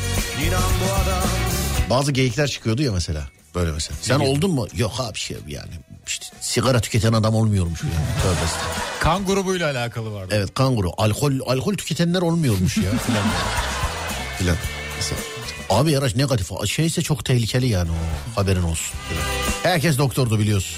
[0.48, 1.28] inan bu adam
[1.90, 3.28] Bazı geyikler çıkıyordu ya mesela.
[3.54, 3.98] Böyle mesela.
[4.02, 4.66] Sen oldun mu?
[4.76, 5.70] Yok abi şey yani.
[6.06, 7.92] İşte sigara tüketen adam olmuyormuş yani.
[8.22, 8.50] Tövbe.
[9.00, 10.34] Kan grubuyla alakalı vardı.
[10.36, 10.92] Evet kanguru.
[10.98, 13.24] Alkol alkol tüketenler olmuyormuş ya filan.
[14.38, 14.56] filan.
[14.96, 15.20] Mesela,
[15.70, 16.48] Abi yaraş negatif.
[16.66, 18.36] Şeyse çok tehlikeli yani o.
[18.40, 18.96] Haberin olsun.
[19.62, 20.76] Herkes doktordu biliyorsun.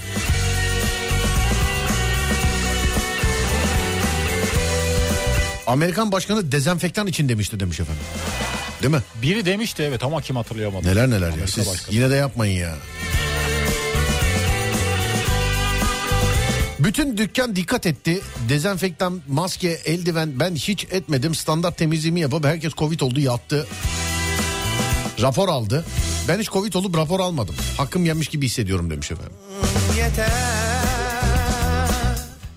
[5.71, 8.03] Amerikan başkanı dezenfektan için demişti demiş efendim.
[8.83, 9.01] Değil mi?
[9.23, 10.87] Biri demişti evet ama kim hatırlayamadı.
[10.87, 11.33] Neler neler ya.
[11.33, 11.95] Amerika Siz başkanı.
[11.95, 12.75] yine de yapmayın ya.
[16.79, 18.21] Bütün dükkan dikkat etti.
[18.49, 21.35] Dezenfektan, maske, eldiven ben hiç etmedim.
[21.35, 23.67] Standart temizliğimi yapıp herkes Covid oldu yattı.
[25.23, 25.85] Rapor aldı.
[26.29, 27.55] Ben hiç Covid olup rapor almadım.
[27.77, 29.33] Hakkım yenmiş gibi hissediyorum demiş efendim.
[29.97, 30.31] yeter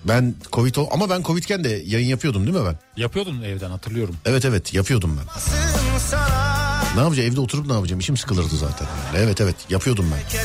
[0.04, 3.02] Ben Covid ol ama ben Covid'ken de yayın yapıyordum değil mi ben?
[3.02, 4.16] Yapıyordun evden hatırlıyorum.
[4.24, 5.26] Evet evet yapıyordum ben.
[6.96, 8.86] Ne yapacağım evde oturup ne yapacağım işim sıkılırdı zaten.
[9.16, 10.40] Evet evet yapıyordum ben.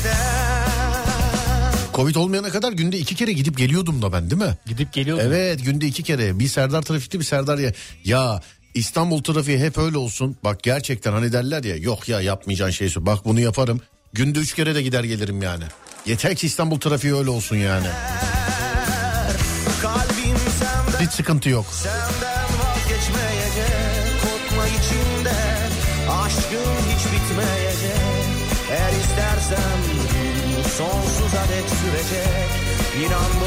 [1.94, 4.58] Covid olmayana kadar günde iki kere gidip geliyordum da ben değil mi?
[4.66, 5.24] Gidip geliyordun.
[5.24, 7.72] Evet günde iki kere bir Serdar trafikte bir Serdar ya.
[8.04, 8.40] Ya
[8.74, 10.36] İstanbul trafiği hep öyle olsun.
[10.44, 12.92] Bak gerçekten hani derler ya yok ya yapmayacağın şey.
[12.96, 13.80] Bak bunu yaparım.
[14.12, 15.64] Günde üç kere de gider gelirim yani.
[16.06, 17.86] Yeter ki İstanbul trafiği öyle olsun yani.
[21.00, 21.66] Hiç sıkıntı yok.
[21.72, 25.36] Senden vazgeçmeyecek Korkma içinde
[26.10, 28.26] Aşkın hiç bitmeyecek
[28.70, 29.78] Eğer istersen
[30.78, 32.50] Sonsuza dek sürecek
[33.06, 33.40] İnan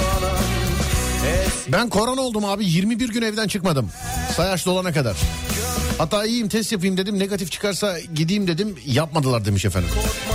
[1.28, 3.90] Es Ben korona oldum abi 21 gün evden çıkmadım.
[4.36, 5.18] Sayaç dolana kadar.
[5.98, 9.90] Hatta iyiyim test yapayım dedim negatif çıkarsa gideyim dedim yapmadılar demiş efendim.
[9.96, 10.33] korkma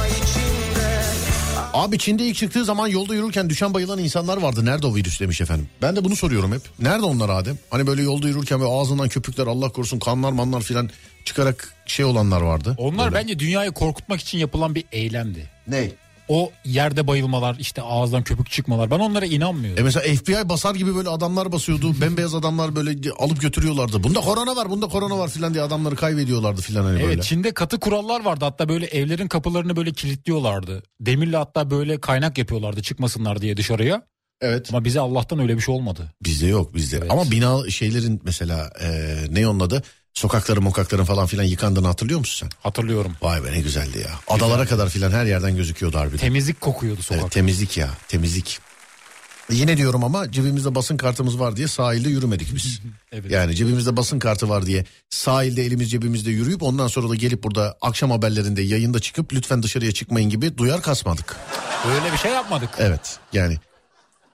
[1.78, 4.64] Abi Çin'de ilk çıktığı zaman yolda yürürken düşen bayılan insanlar vardı.
[4.64, 5.68] Nerede o virüs demiş efendim.
[5.82, 6.62] Ben de bunu soruyorum hep.
[6.78, 7.58] Nerede onlar Adem?
[7.70, 10.90] Hani böyle yolda yürürken ve ağzından köpükler Allah korusun kanlar manlar filan
[11.24, 12.74] çıkarak şey olanlar vardı.
[12.78, 13.22] Onlar Böyle.
[13.22, 15.50] bence dünyayı korkutmak için yapılan bir eylemdi.
[15.66, 15.90] Ne?
[16.28, 19.80] O yerde bayılmalar işte ağızdan köpük çıkmalar ben onlara inanmıyorum.
[19.80, 22.00] E mesela FBI basar gibi böyle adamlar basıyordu.
[22.00, 24.02] Bembeyaz adamlar böyle alıp götürüyorlardı.
[24.02, 27.22] Bunda korona var, bunda korona var filan diye adamları kaybediyorlardı filan hani Evet böyle.
[27.22, 30.82] Çin'de katı kurallar vardı hatta böyle evlerin kapılarını böyle kilitliyorlardı.
[31.00, 34.02] Demirle hatta böyle kaynak yapıyorlardı çıkmasınlar diye dışarıya.
[34.40, 34.68] Evet.
[34.70, 36.12] Ama bize Allah'tan öyle bir şey olmadı.
[36.24, 36.96] Bizde yok bizde.
[36.96, 37.10] Evet.
[37.10, 39.82] Ama bina şeylerin mesela e, ne onun adı?
[40.18, 42.58] Sokakların mokakların falan filan yıkandığını hatırlıyor musun sen?
[42.62, 43.12] Hatırlıyorum.
[43.22, 44.10] Vay be ne güzeldi ya.
[44.28, 46.18] Adalara kadar filan her yerden gözüküyordu harbiden.
[46.18, 47.22] Temizlik kokuyordu sokak.
[47.22, 48.58] Evet temizlik ya temizlik.
[49.50, 52.80] Yine diyorum ama cebimizde basın kartımız var diye sahilde yürümedik biz.
[53.12, 53.30] Evet.
[53.30, 57.76] Yani cebimizde basın kartı var diye sahilde elimiz cebimizde yürüyüp ondan sonra da gelip burada
[57.80, 61.36] akşam haberlerinde yayında çıkıp lütfen dışarıya çıkmayın gibi duyar kasmadık.
[61.88, 62.70] Öyle bir şey yapmadık.
[62.78, 63.58] Evet yani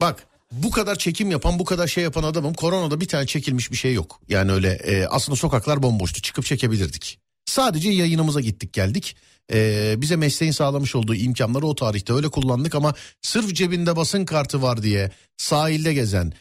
[0.01, 0.27] bak
[0.63, 3.95] bu kadar çekim yapan bu kadar şey yapan adamım koronada bir tane çekilmiş bir şey
[3.95, 4.21] yok.
[4.29, 7.19] Yani öyle e, aslında sokaklar bomboştu çıkıp çekebilirdik.
[7.47, 9.17] Sadece yayınımıza gittik geldik.
[9.53, 14.63] E, bize mesleğin sağlamış olduğu imkanları o tarihte öyle kullandık ama sırf cebinde basın kartı
[14.63, 16.33] var diye sahilde gezen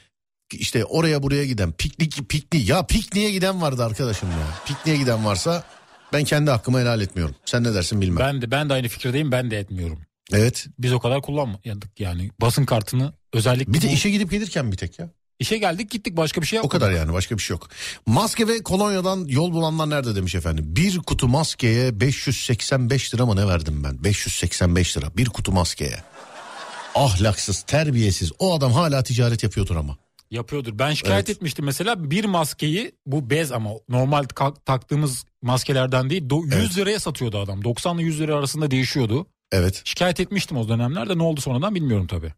[0.54, 4.48] işte oraya buraya giden piknik piknik ya pikniğe giden vardı arkadaşım ya.
[4.66, 5.64] Pikniğe giden varsa
[6.14, 7.36] ben kendi hakkımı helal etmiyorum.
[7.46, 8.20] Sen ne dersin bilmem.
[8.20, 10.00] Ben de ben de aynı fikirdeyim ben de etmiyorum.
[10.32, 10.68] Evet.
[10.80, 14.78] Biz o kadar kullanmadık yani basın kartını özellikle Bir de bu- işe gidip gelirken bir
[14.78, 15.10] tek ya.
[15.40, 16.82] işe geldik gittik başka bir şey O yapmadık.
[16.82, 17.70] kadar yani başka bir şey yok.
[18.06, 20.66] Maske ve kolonyadan yol bulanlar nerede demiş efendim.
[20.68, 24.04] Bir kutu maskeye 585 lira mı ne verdim ben?
[24.04, 26.04] 585 lira bir kutu maskeye.
[26.96, 28.32] Ahlaksız, terbiyesiz.
[28.40, 29.98] O adam hala ticaret yapıyordur ama.
[30.32, 30.80] Yapıyordur.
[30.80, 31.38] Ben şikayet Evet.
[31.38, 34.24] etmiştim mesela bir maskeyi bu bez ama normal
[34.66, 36.78] taktığımız maskelerden değil do- 100 Evet.
[36.78, 37.64] liraya satıyordu adam.
[37.64, 39.28] 90 ile 100 lira arasında değişiyordu.
[39.52, 39.82] Evet.
[39.86, 42.34] Şikayet etmiştim o dönemlerde ne oldu sonradan bilmiyorum tabii.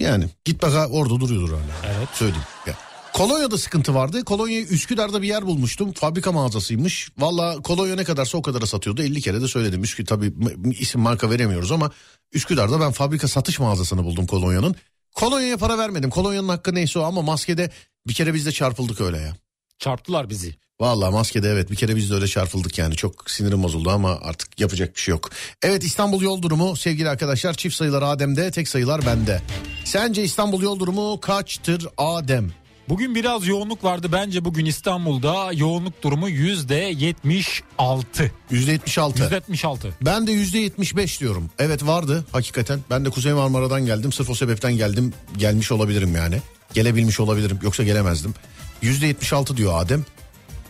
[0.00, 1.92] Yani git bak ha, orada duruyordur hala.
[1.96, 2.08] Evet.
[2.12, 2.44] Söyleyeyim.
[2.66, 2.74] Ya.
[3.12, 4.24] Kolonya'da sıkıntı vardı.
[4.24, 5.92] Kolonya'yı Üsküdar'da bir yer bulmuştum.
[5.92, 7.10] Fabrika mağazasıymış.
[7.18, 9.02] Valla kolonya ne kadarsa o kadara satıyordu.
[9.02, 9.82] 50 kere de söyledim.
[9.82, 10.32] Üskü tabii
[10.80, 11.90] isim marka veremiyoruz ama
[12.32, 14.76] Üsküdar'da ben fabrika satış mağazasını buldum kolonyanın.
[15.14, 16.10] Kolonyaya para vermedim.
[16.10, 17.70] Kolonyanın hakkı neyse o ama maskede
[18.06, 19.36] bir kere biz de çarpıldık öyle ya.
[19.78, 20.54] Çarptılar bizi.
[20.80, 24.60] Vallahi maskede evet bir kere biz de öyle çarpıldık yani çok sinirim bozuldu ama artık
[24.60, 25.30] yapacak bir şey yok.
[25.62, 29.42] Evet İstanbul yol durumu sevgili arkadaşlar çift sayılar Adem'de tek sayılar bende.
[29.84, 32.50] Sence İstanbul yol durumu kaçtır Adem?
[32.88, 34.08] Bugün biraz yoğunluk vardı.
[34.12, 37.62] Bence bugün İstanbul'da yoğunluk durumu %76.
[37.62, 38.30] %76.
[38.50, 39.88] %76.
[40.02, 41.50] Ben de %75 diyorum.
[41.58, 42.80] Evet vardı hakikaten.
[42.90, 44.12] Ben de Kuzey Marmara'dan geldim.
[44.12, 45.12] Sırf o sebepten geldim.
[45.36, 46.38] Gelmiş olabilirim yani.
[46.74, 47.58] Gelebilmiş olabilirim.
[47.62, 48.34] Yoksa gelemezdim.
[48.82, 50.04] %76 diyor Adem.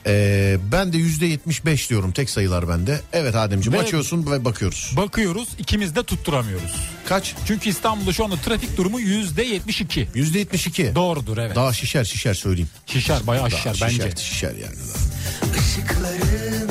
[0.06, 2.12] Ee, ben de %75 diyorum.
[2.12, 3.00] Tek sayılar bende.
[3.12, 4.92] Evet Ademciğim Ve- açıyorsun ve bakıyoruz.
[4.96, 6.74] Bakıyoruz ikimiz de tutturamıyoruz.
[7.09, 7.34] Kaç?
[7.46, 10.06] Çünkü İstanbul'da şu anda trafik durumu %72.
[10.14, 10.94] %72.
[10.94, 11.56] Doğrudur evet.
[11.56, 12.68] Daha şişer şişer söyleyeyim.
[12.86, 13.94] Şişer bayağı Daha şişer bence.
[13.96, 14.76] Şişer, şişer yani.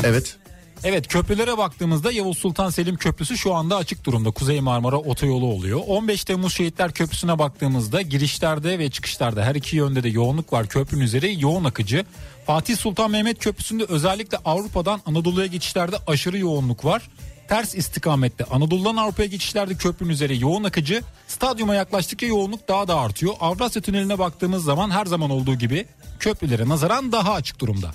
[0.04, 0.38] Evet.
[0.84, 4.32] Evet köprülere baktığımızda Yavuz Sultan Selim Köprüsü şu anda açık durumda.
[4.32, 5.82] Kuzey Marmara otoyolu oluyor.
[5.88, 10.68] 15 Temmuz Şehitler Köprüsü'ne baktığımızda girişlerde ve çıkışlarda her iki yönde de yoğunluk var.
[10.68, 12.06] Köprünün üzeri yoğun akıcı.
[12.46, 17.10] Fatih Sultan Mehmet Köprüsü'nde özellikle Avrupa'dan Anadolu'ya geçişlerde aşırı yoğunluk var.
[17.48, 21.02] Ters istikamette Anadolu'dan Avrupa'ya geçişlerde köprünün üzeri yoğun akıcı.
[21.28, 23.34] Stadyuma yaklaştıkça yoğunluk daha da artıyor.
[23.40, 25.86] Avrasya Tüneli'ne baktığımız zaman her zaman olduğu gibi
[26.20, 27.92] köprülere nazaran daha açık durumda.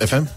[0.00, 0.28] Efendim?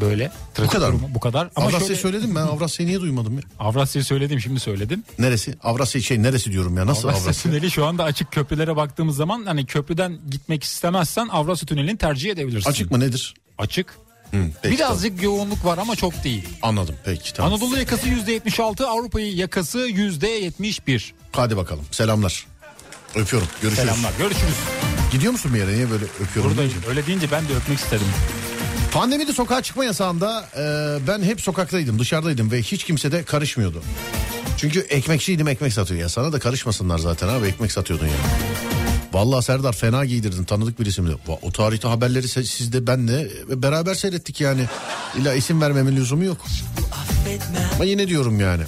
[0.00, 0.32] Böyle.
[0.54, 0.98] Trafik kadar mı?
[0.98, 1.50] durumu Bu kadar.
[1.56, 2.40] Ama Avrasya'yı şöyle, söyledim ben.
[2.40, 3.42] Avrasya'yı niye duymadım ya?
[3.58, 5.04] Avrasya'yı söyledim şimdi söyledim.
[5.18, 5.54] Neresi?
[5.62, 6.86] Avrasya şey neresi diyorum ya?
[6.86, 7.50] Nasıl Avrasya, Avrasya?
[7.50, 12.70] Tüneli şu anda açık köprülere baktığımız zaman hani köprüden gitmek istemezsen Avrasya Tüneli'ni tercih edebilirsin.
[12.70, 13.34] Açık mı nedir?
[13.58, 13.94] Açık.
[14.30, 16.44] Hı, peki, Birazcık yoğunluk var ama çok değil.
[16.60, 16.78] tamam.
[16.78, 17.52] Anladım peki tamam.
[17.52, 21.12] Anadolu yakası %76, Avrupa yakası %71.
[21.32, 22.46] Hadi bakalım selamlar.
[23.14, 23.48] Öpüyorum.
[23.62, 23.88] Görüşürüz.
[23.88, 24.12] Selamlar.
[24.18, 24.54] Görüşürüz.
[25.12, 25.72] Gidiyor musun bir yere?
[25.74, 26.50] Niye böyle öpüyorum?
[26.50, 26.72] Buradayım.
[26.88, 28.06] Öyle deyince ben de öpmek istedim.
[28.92, 30.62] Pandemide sokağa çıkma yasağında e,
[31.06, 33.82] ben hep sokaktaydım dışarıdaydım ve hiç kimse de karışmıyordu.
[34.58, 38.12] Çünkü ekmekçiydim ekmek satıyor ya sana da karışmasınlar zaten abi ekmek satıyordun ya.
[39.12, 41.10] Vallahi Serdar fena giydirdin tanıdık birisi mi?
[41.28, 44.64] Va- O tarihte haberleri siz de ben de beraber seyrettik yani.
[45.18, 46.36] İlla isim vermemin lüzumu yok.
[47.74, 48.62] Ama yine diyorum yani.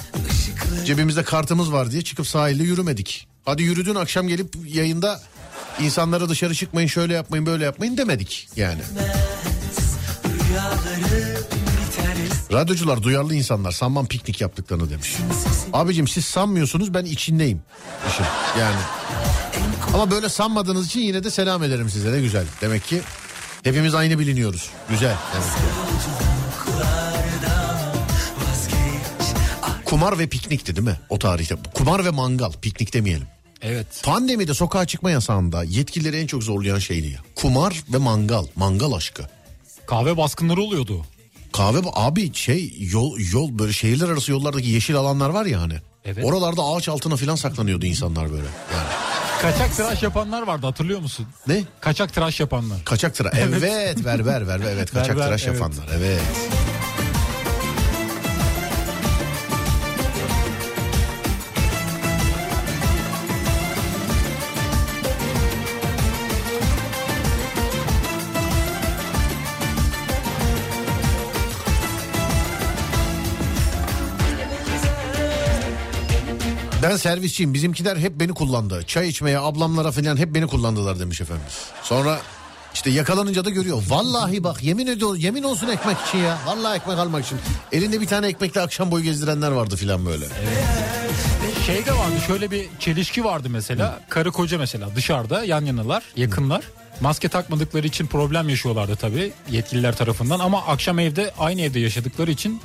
[0.87, 3.27] Cebimizde kartımız var diye çıkıp sahilde yürümedik.
[3.45, 5.21] Hadi yürüdün akşam gelip yayında
[5.81, 8.81] insanlara dışarı çıkmayın şöyle yapmayın böyle yapmayın demedik yani.
[12.53, 15.17] Radyocular duyarlı insanlar sanmam piknik yaptıklarını demiş.
[15.73, 17.61] Abicim siz sanmıyorsunuz ben içindeyim.
[18.09, 18.25] işin.
[18.61, 18.77] Yani.
[19.95, 22.45] Ama böyle sanmadığınız için yine de selam ederim size ne güzel.
[22.61, 23.01] Demek ki
[23.63, 24.71] hepimiz aynı biliniyoruz.
[24.91, 25.15] Güzel.
[25.35, 25.61] Demek ki.
[29.85, 31.57] Kumar ve piknikti değil mi o tarihte?
[31.75, 33.27] Kumar ve mangal piknik demeyelim.
[33.63, 33.87] Evet.
[34.03, 37.21] Pandemide sokağa çıkma yasağında yetkilileri en çok zorlayan şeydi ya.
[37.35, 38.47] Kumar ve mangal.
[38.57, 39.23] Mangal aşkı.
[39.87, 41.05] Kahve baskınları oluyordu.
[41.53, 45.75] Kahve abi şey yol yol böyle şehirler arası yollardaki yeşil alanlar var ya hani.
[46.05, 46.25] Evet.
[46.25, 48.47] Oralarda ağaç altına filan saklanıyordu insanlar böyle.
[48.75, 48.89] Yani.
[49.43, 51.27] Kaçak tıraş yapanlar vardı hatırlıyor musun?
[51.47, 51.65] Ne?
[51.81, 52.85] Kaçak tıraş yapanlar.
[52.85, 53.35] Kaçak tıraş.
[53.39, 53.63] Evet.
[53.63, 55.55] ver ver ver ver evet kaçak ver, tıraş evet.
[55.55, 55.89] yapanlar.
[55.97, 56.21] Evet.
[76.97, 78.83] Ben servisçiyim bizimkiler hep beni kullandı.
[78.87, 81.53] Çay içmeye ablamlara falan hep beni kullandılar demiş efendimiz.
[81.83, 82.19] Sonra
[82.75, 83.83] işte yakalanınca da görüyor.
[83.89, 86.39] Vallahi bak yemin ediyorum yemin olsun ekmek için ya.
[86.47, 87.39] Vallahi ekmek almak için.
[87.73, 90.25] Elinde bir tane ekmekle akşam boyu gezdirenler vardı filan böyle.
[91.67, 94.01] Şey de vardı şöyle bir çelişki vardı mesela.
[94.09, 96.65] Karı koca mesela dışarıda yan yanalar yakınlar.
[97.01, 100.41] Maske takmadıkları için problem yaşıyorlardı tabii yetkililer tarafından.
[100.41, 102.61] Ama akşam evde aynı evde yaşadıkları için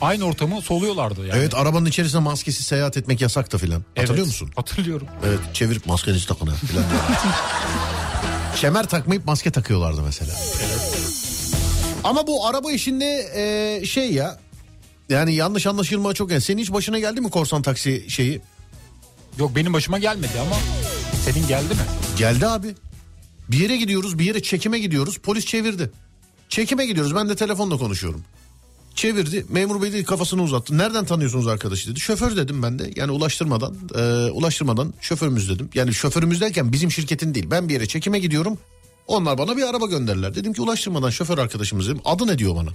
[0.00, 1.26] aynı ortamı soluyorlardı.
[1.26, 1.38] Yani.
[1.38, 3.82] Evet arabanın içerisinde maskesiz seyahat etmek yasaktı filan.
[3.96, 4.50] Evet, Hatırlıyor musun?
[4.56, 5.06] Hatırlıyorum.
[5.26, 6.84] Evet çevirip maskenizi takın ha filan.
[8.56, 10.32] Kemer takmayıp maske takıyorlardı mesela.
[12.04, 14.38] Ama bu araba işinde e, şey ya
[15.08, 16.40] yani yanlış anlaşılma çok yani.
[16.40, 18.40] Senin hiç başına geldi mi korsan taksi şeyi?
[19.38, 20.56] Yok benim başıma gelmedi ama
[21.24, 21.80] senin geldi mi?
[22.18, 22.74] Geldi abi.
[23.48, 25.90] Bir yere gidiyoruz bir yere çekime gidiyoruz polis çevirdi.
[26.48, 28.24] Çekime gidiyoruz ben de telefonla konuşuyorum.
[28.96, 30.78] Çevirdi memur bey dedi kafasını uzattı.
[30.78, 32.00] Nereden tanıyorsunuz arkadaşı dedi.
[32.00, 35.68] Şoför dedim ben de yani ulaştırmadan e, ulaştırmadan şoförümüz dedim.
[35.74, 38.58] Yani şoförümüz derken bizim şirketin değil ben bir yere çekime gidiyorum.
[39.06, 40.34] Onlar bana bir araba gönderdiler.
[40.34, 42.00] Dedim ki ulaştırmadan şoför arkadaşımız dedim.
[42.04, 42.70] Adı ne diyor bana?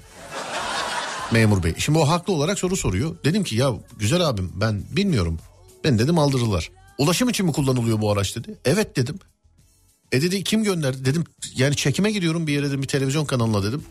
[1.32, 1.74] Memur bey.
[1.78, 3.16] Şimdi o haklı olarak soru soruyor.
[3.24, 5.40] Dedim ki ya güzel abim ben bilmiyorum.
[5.84, 6.72] Ben dedim aldırırlar.
[6.98, 8.58] Ulaşım için mi kullanılıyor bu araç dedi.
[8.66, 9.20] Evet dedim.
[10.12, 11.24] E dedi kim gönderdi dedim
[11.56, 13.84] yani çekime gidiyorum bir yere dedim bir televizyon kanalına dedim.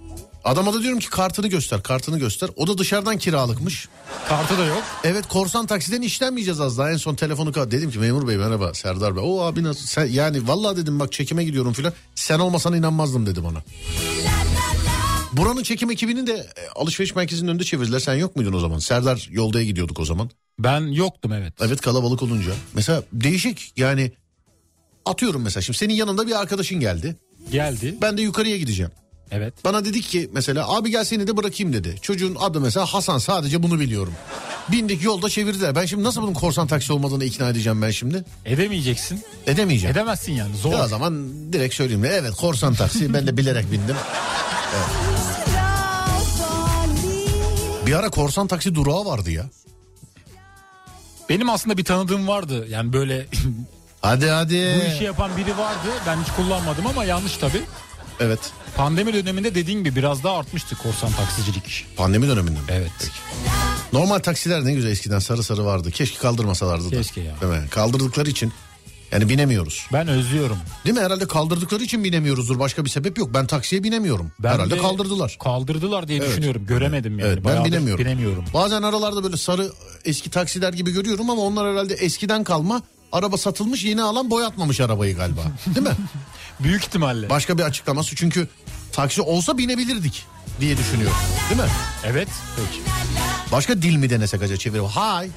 [0.45, 2.51] Adama da diyorum ki kartını göster kartını göster.
[2.57, 3.89] O da dışarıdan kiralıkmış.
[4.29, 4.83] Kartı da yok.
[5.05, 7.71] Evet korsan taksiden işlenmeyeceğiz az daha en son telefonu kal.
[7.71, 9.23] Dedim ki memur bey merhaba Serdar Bey.
[9.27, 11.93] O abi nasıl sen, yani vallahi dedim bak çekime gidiyorum filan.
[12.15, 13.63] Sen olmasan inanmazdım dedi bana.
[15.33, 17.99] Buranın çekim ekibini de e, alışveriş merkezinin önünde çevirdiler.
[17.99, 18.79] Sen yok muydun o zaman?
[18.79, 20.31] Serdar yoldaya gidiyorduk o zaman.
[20.59, 21.55] Ben yoktum evet.
[21.61, 22.53] Evet kalabalık olunca.
[22.75, 24.13] Mesela değişik yani
[25.05, 27.17] atıyorum mesela şimdi senin yanında bir arkadaşın geldi.
[27.53, 27.95] Geldi.
[28.03, 28.93] Ben de yukarıya gideceğim.
[29.31, 29.55] Evet.
[29.65, 31.95] Bana dedik ki mesela abi gel seni de bırakayım dedi.
[32.03, 34.15] Çocuğun adı mesela Hasan sadece bunu biliyorum.
[34.69, 35.75] Bindik yolda çevirdiler.
[35.75, 38.25] Ben şimdi nasıl bunun korsan taksi olmadığını ikna edeceğim ben şimdi?
[38.45, 39.23] Edemeyeceksin.
[39.47, 39.97] Edemeyeceğim.
[39.97, 40.73] Edemezsin yani zor.
[40.73, 42.05] Ya o zaman direkt söyleyeyim.
[42.05, 43.97] Evet korsan taksi ben de bilerek bindim.
[44.77, 45.11] Evet.
[47.87, 49.45] Bir ara korsan taksi durağı vardı ya.
[51.29, 52.67] Benim aslında bir tanıdığım vardı.
[52.69, 53.27] Yani böyle
[54.03, 54.81] Hadi hadi.
[54.81, 55.89] bu işi yapan biri vardı.
[56.07, 57.63] Ben hiç kullanmadım ama yanlış tabii.
[58.21, 58.39] Evet.
[58.77, 61.85] Pandemi döneminde dediğin gibi biraz daha artmıştı korsan taksicilik işi.
[61.97, 62.67] Pandemi döneminde mi?
[62.69, 63.11] Evet.
[63.93, 65.91] Normal taksiler ne güzel eskiden sarı sarı vardı.
[65.91, 66.97] Keşke kaldırmasalardı da.
[66.97, 67.35] Keşke ya.
[67.41, 67.69] Değil mi?
[67.71, 68.53] Kaldırdıkları için
[69.13, 69.87] yani binemiyoruz.
[69.93, 70.57] Ben özlüyorum.
[70.85, 71.03] Değil mi?
[71.03, 72.59] Herhalde kaldırdıkları için binemiyoruzdur.
[72.59, 73.35] Başka bir sebep yok.
[73.35, 74.33] Ben taksiye binemiyorum.
[74.39, 75.37] Ben Herhalde de kaldırdılar.
[75.43, 76.29] Kaldırdılar diye Evet.
[76.31, 76.67] düşünüyorum.
[76.67, 77.29] Göremedim yani.
[77.33, 78.05] Evet ben binemiyorum.
[78.05, 78.45] Binemiyorum.
[78.55, 79.73] Bazen aralarda böyle sarı
[80.05, 82.83] eski taksiler gibi görüyorum ama onlar herhalde eskiden kalma.
[83.13, 85.41] Araba satılmış yeni alan boyatmamış arabayı galiba.
[85.67, 85.95] Değil mi?
[86.61, 87.31] Büyük ihtimalle.
[87.31, 88.49] Başka bir açıklaması çünkü
[88.93, 90.27] taksi olsa binebilirdik
[90.61, 91.17] diye düşünüyorum.
[91.51, 91.69] Değil mi?
[92.05, 92.29] Evet.
[92.57, 92.83] Peki.
[93.53, 94.85] Başka dil mi denesek acaba çevirip?
[94.85, 95.31] Hay.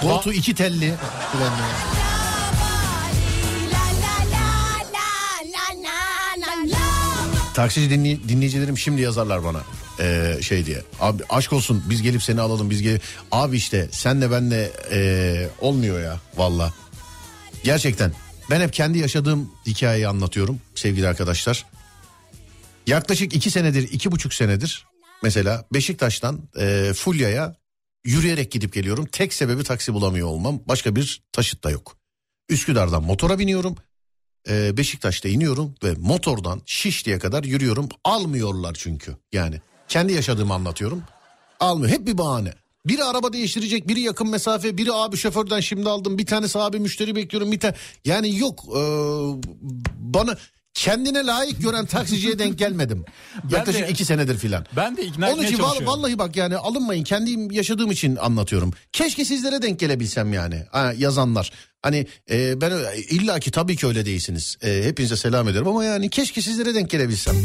[0.00, 0.94] To iki telli.
[7.54, 9.60] Taksici dinley- dinleyicilerim şimdi yazarlar bana
[10.00, 10.82] ee, şey diye.
[11.00, 13.02] Abi aşk olsun biz gelip seni alalım biz gelip.
[13.32, 16.72] Abi işte senle benle ee, olmuyor ya valla.
[17.64, 18.12] Gerçekten
[18.50, 21.66] ben hep kendi yaşadığım hikayeyi anlatıyorum sevgili arkadaşlar.
[22.86, 24.86] Yaklaşık iki senedir iki buçuk senedir
[25.22, 27.56] mesela Beşiktaş'tan ee, Fulya'ya
[28.04, 29.06] yürüyerek gidip geliyorum.
[29.12, 31.96] Tek sebebi taksi bulamıyor olmam başka bir taşıt da yok.
[32.48, 33.76] Üsküdar'dan motora biniyorum.
[34.48, 37.88] Ee, Beşiktaş'ta iniyorum ve motordan Şişli'ye kadar yürüyorum.
[38.04, 39.60] Almıyorlar çünkü yani.
[39.88, 41.02] Kendi yaşadığımı anlatıyorum.
[41.60, 41.92] Almıyor.
[41.92, 42.54] Hep bir bahane.
[42.86, 47.16] Biri araba değiştirecek, biri yakın mesafe, biri abi şoförden şimdi aldım, bir tanesi abi müşteri
[47.16, 47.74] bekliyorum, bir tane
[48.04, 48.80] yani yok ee,
[49.98, 50.36] bana
[50.76, 53.04] kendine layık gören taksiciye denk gelmedim.
[53.44, 54.66] Ben Yaklaşık de- iki senedir filan.
[54.76, 55.86] Ben de ikna Onun için val- çalışıyorum.
[55.86, 58.72] vallahi bak yani alınmayın kendi yaşadığım için anlatıyorum.
[58.92, 61.52] Keşke sizlere denk gelebilsem yani ha, yazanlar.
[61.82, 62.72] Hani e, ben
[63.10, 64.56] illa ki tabii ki öyle değilsiniz.
[64.62, 67.36] E, hepinize selam ederim ama yani keşke sizlere denk gelebilsem.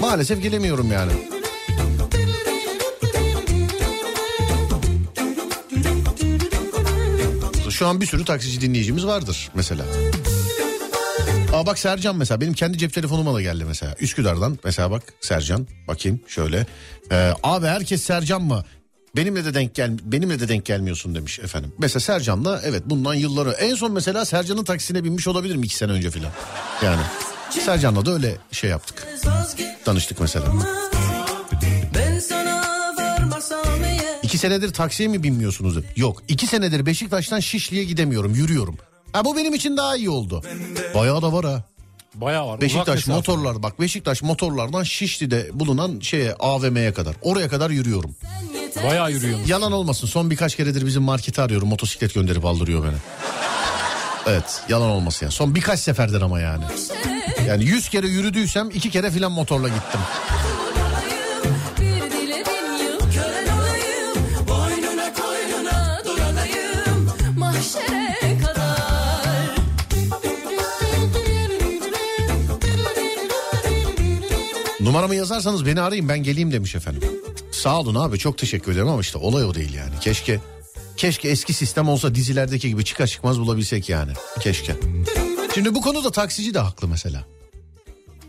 [0.00, 1.12] Maalesef gelemiyorum yani.
[7.70, 9.84] Şu an bir sürü taksici dinleyicimiz vardır mesela.
[11.60, 13.94] Aa bak Sercan mesela benim kendi cep telefonuma da geldi mesela.
[14.00, 16.66] Üsküdar'dan mesela bak Sercan bakayım şöyle.
[17.12, 18.64] Ee, abi herkes Sercan mı?
[19.16, 21.72] Benimle de denk gel benimle de denk gelmiyorsun demiş efendim.
[21.78, 26.10] Mesela Sercan'la evet bundan yılları en son mesela Sercan'ın taksisine binmiş olabilirim iki sene önce
[26.10, 26.32] filan.
[26.84, 27.02] Yani
[27.50, 29.08] Sercan'la da öyle şey yaptık.
[29.84, 30.46] Tanıştık mesela.
[34.22, 35.84] İki senedir taksiye mi binmiyorsunuz?
[35.96, 38.78] Yok iki senedir Beşiktaş'tan Şişli'ye gidemiyorum yürüyorum.
[39.12, 40.42] Ha bu benim için daha iyi oldu.
[40.94, 41.62] Bayağı da var ha.
[42.14, 42.60] Bayağı var.
[42.60, 48.14] Beşiktaş motorlar bak Beşiktaş motorlardan Şişli'de bulunan şeye AVM'ye kadar oraya kadar yürüyorum.
[48.84, 49.48] Bayağı ki yürüyormuş.
[49.48, 52.96] Yalan olmasın son birkaç keredir bizim markete arıyorum motosiklet gönderip aldırıyor beni.
[54.26, 56.64] Evet yalan olmasın yani son birkaç seferdir ama yani.
[57.48, 60.00] Yani 100 kere yürüdüysem iki kere filan motorla gittim.
[74.90, 77.02] Numaramı yazarsanız beni arayın ben geleyim demiş efendim.
[77.52, 79.90] Sağ olun abi çok teşekkür ederim ama işte olay o değil yani.
[80.00, 80.40] Keşke
[80.96, 84.12] keşke eski sistem olsa dizilerdeki gibi çıkar çıkmaz bulabilsek yani.
[84.40, 84.76] Keşke.
[85.54, 87.24] Şimdi bu konuda taksici de haklı mesela.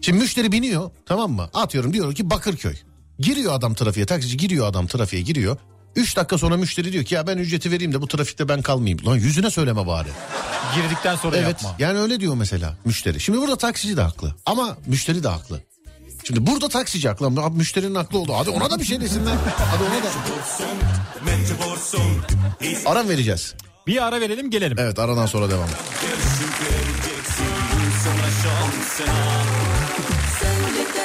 [0.02, 1.50] Şimdi müşteri biniyor tamam mı?
[1.54, 2.76] Atıyorum diyor ki Bakırköy.
[3.20, 5.58] Giriyor adam trafiğe taksici giriyor adam trafiğe giriyor.
[5.96, 9.06] Üç dakika sonra müşteri diyor ki ya ben ücreti vereyim de bu trafikte ben kalmayayım.
[9.06, 10.10] Lan yüzüne söyleme bari.
[10.76, 11.76] Girdikten sonra Evet yapma.
[11.80, 13.20] yani öyle diyor mesela müşteri.
[13.20, 15.62] Şimdi burada taksici de haklı ama müşteri de haklı.
[16.24, 18.34] Şimdi burada taksici haklı ama abi müşterinin haklı oldu.
[18.38, 19.34] Hadi ona da bir şey desinler.
[19.58, 20.10] Hadi ona da.
[22.90, 23.56] Aram vereceğiz.
[23.88, 24.78] Bir ara verelim gelelim.
[24.80, 25.68] Evet aradan sonra devam.
[30.40, 31.01] Sen yeter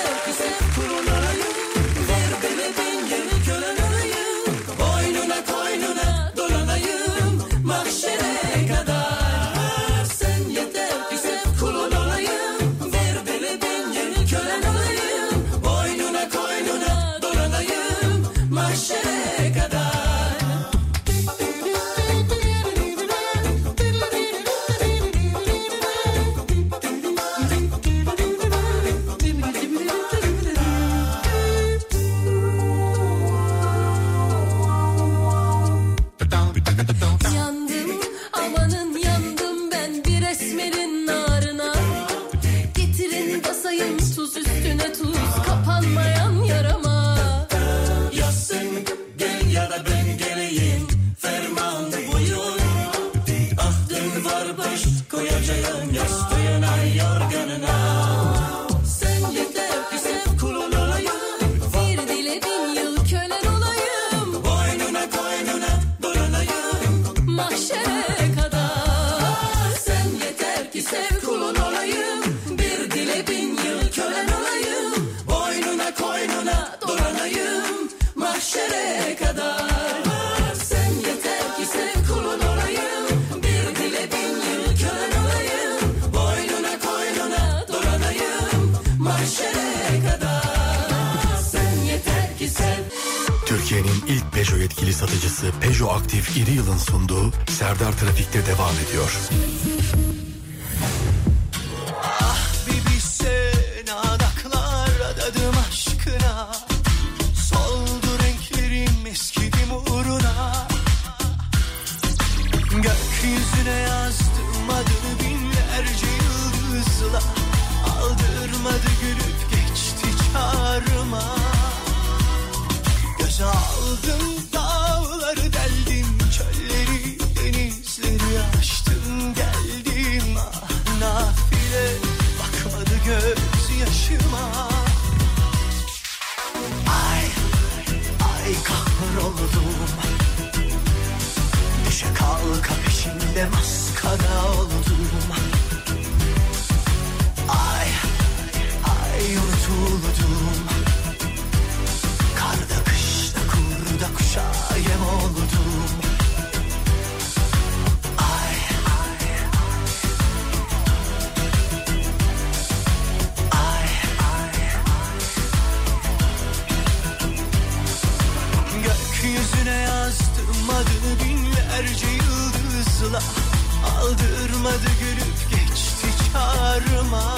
[174.67, 177.37] Aldırmadı gülüp geçti çağrıma.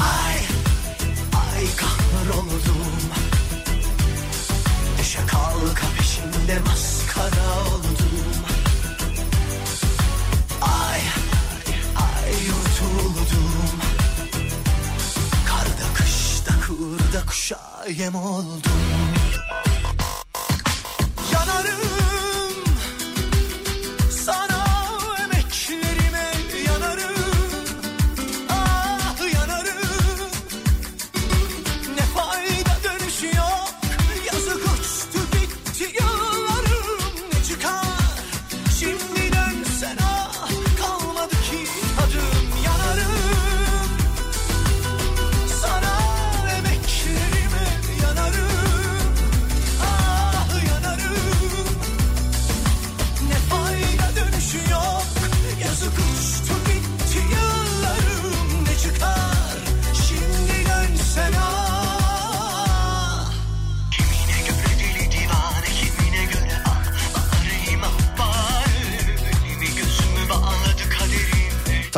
[0.00, 0.38] Ay
[1.34, 2.52] ay kahroldum
[4.98, 5.86] Düşe kalka
[6.60, 8.36] maskara oldum.
[10.60, 11.00] Ay
[11.96, 13.80] ay yutuldum
[15.46, 17.60] Karda kışta kurda kuşa
[17.98, 19.21] yem oldum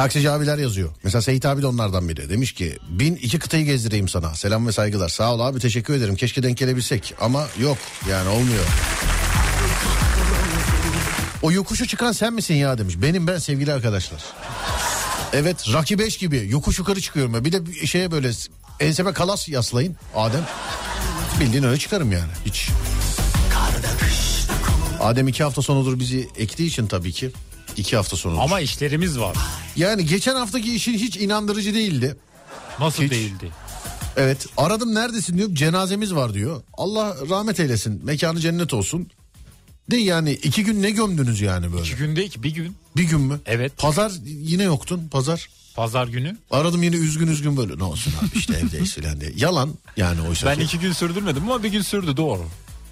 [0.05, 0.91] Taksici abiler yazıyor.
[1.03, 2.29] Mesela Seyit abi de onlardan biri.
[2.29, 4.35] Demiş ki bin iki kıtayı gezdireyim sana.
[4.35, 5.09] Selam ve saygılar.
[5.09, 6.17] Sağ ol abi teşekkür ederim.
[6.17, 7.15] Keşke denk gelebilsek.
[7.21, 7.79] Ama yok
[8.11, 8.65] yani olmuyor.
[11.43, 12.95] O yokuşu çıkan sen misin ya demiş.
[13.03, 14.23] Benim ben sevgili arkadaşlar.
[15.33, 17.35] Evet Rocky 5 gibi yokuş yukarı çıkıyorum.
[17.35, 17.45] ben.
[17.45, 18.31] Bir de şeye böyle
[18.81, 20.45] enseme kalas yaslayın Adem.
[21.41, 22.69] Bildiğin öyle çıkarım yani hiç.
[25.01, 27.31] Adem iki hafta sonudur bizi ektiği için tabii ki.
[27.77, 28.41] İki hafta sonudur.
[28.41, 29.37] Ama işlerimiz var.
[29.77, 32.17] Yani geçen haftaki işin hiç inandırıcı değildi.
[32.81, 33.11] Nasıl Hiç.
[33.13, 33.51] değildi?
[34.17, 36.63] Evet aradım neredesin diyor cenazemiz var diyor.
[36.75, 39.11] Allah rahmet eylesin mekanı cennet olsun.
[39.91, 41.83] De yani iki gün ne gömdünüz yani böyle?
[41.83, 42.77] İki günde iki bir gün.
[42.97, 43.41] Bir gün mü?
[43.47, 43.73] Evet.
[43.79, 45.49] Pazar yine yoktun pazar.
[45.77, 46.37] Pazar günü.
[46.51, 49.33] Aradım yine üzgün üzgün böyle ne olsun abi işte evdeyiz filan diye.
[49.37, 50.63] Yalan yani oysa Ben ki.
[50.65, 52.45] iki gün sürdürmedim ama bir gün sürdü doğru.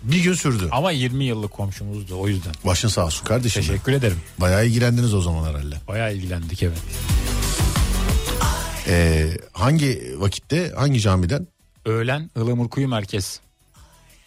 [0.02, 0.68] Bir gün sürdü.
[0.70, 2.52] Ama 20 yıllık komşumuzdu o yüzden.
[2.64, 3.62] Başın sağ olsun kardeşim.
[3.62, 4.20] Teşekkür ederim.
[4.38, 5.74] Bayağı ilgilendiniz o zaman herhalde.
[5.88, 6.78] Bayağı ilgilendik evet.
[8.88, 11.46] Ee, hangi vakitte hangi camiden?
[11.84, 13.40] Öğlen Ilamurkuyu merkez.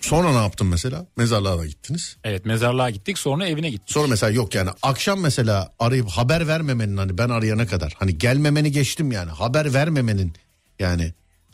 [0.01, 1.05] Sonra ne yaptın mesela?
[1.17, 2.17] Mezarlığa da gittiniz.
[2.23, 3.91] Evet mezarlığa gittik sonra evine gittik.
[3.91, 8.71] Sonra mesela yok yani akşam mesela arayıp haber vermemenin hani ben arayana kadar hani gelmemeni
[8.71, 10.33] geçtim yani haber vermemenin
[10.79, 11.13] yani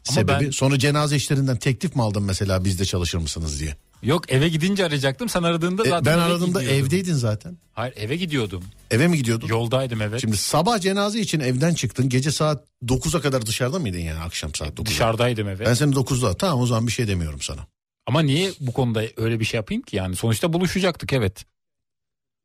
[0.10, 0.46] Ama sebebi.
[0.46, 3.76] ben- Sonra cenaze işlerinden teklif mi aldın mesela bizde çalışır mısınız diye.
[4.04, 6.86] Yok eve gidince arayacaktım sen aradığında E, zaten ben eve aradığımda gidiyordum.
[6.86, 7.58] evdeydin zaten.
[7.74, 8.64] Hayır eve gidiyordum.
[8.92, 9.48] Eve mi gidiyordun?
[9.48, 10.22] Yoldaydım evet.
[10.22, 12.10] Şimdi sabah cenaze için evden çıktın.
[12.10, 14.86] Gece saat 9'a kadar dışarıda mıydın yani akşam saat 9'a?
[14.86, 15.68] Dışarıdaydım evet.
[15.68, 17.68] Ben seni 9'da tamam o zaman bir şey demiyorum sana.
[18.08, 20.16] Ama niye bu konuda öyle bir şey yapayım ki yani?
[20.16, 21.46] Sonuçta buluşacaktık evet.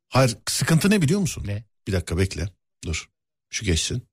[0.09, 1.43] Hayır sıkıntı ne biliyor musun?
[1.47, 1.63] Ne?
[1.87, 2.49] Bir dakika bekle
[2.85, 3.09] dur
[3.49, 4.03] şu geçsin.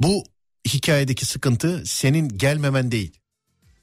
[0.00, 0.24] Bu
[0.68, 3.18] hikayedeki sıkıntı senin gelmemen değil.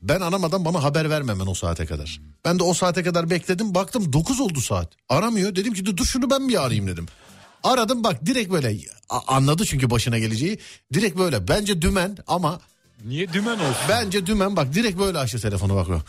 [0.01, 2.21] Ben aramadan bana haber vermemen o saate kadar.
[2.45, 4.93] Ben de o saate kadar bekledim baktım 9 oldu saat.
[5.09, 7.05] Aramıyor dedim ki dur şunu ben bir arayayım dedim.
[7.63, 8.77] Aradım bak direkt böyle
[9.09, 10.59] anladı çünkü başına geleceği.
[10.93, 12.59] Direkt böyle bence dümen ama
[13.05, 13.75] Niye dümen olsun?
[13.89, 16.01] bence dümen bak direkt böyle açtı telefonu bakıyor.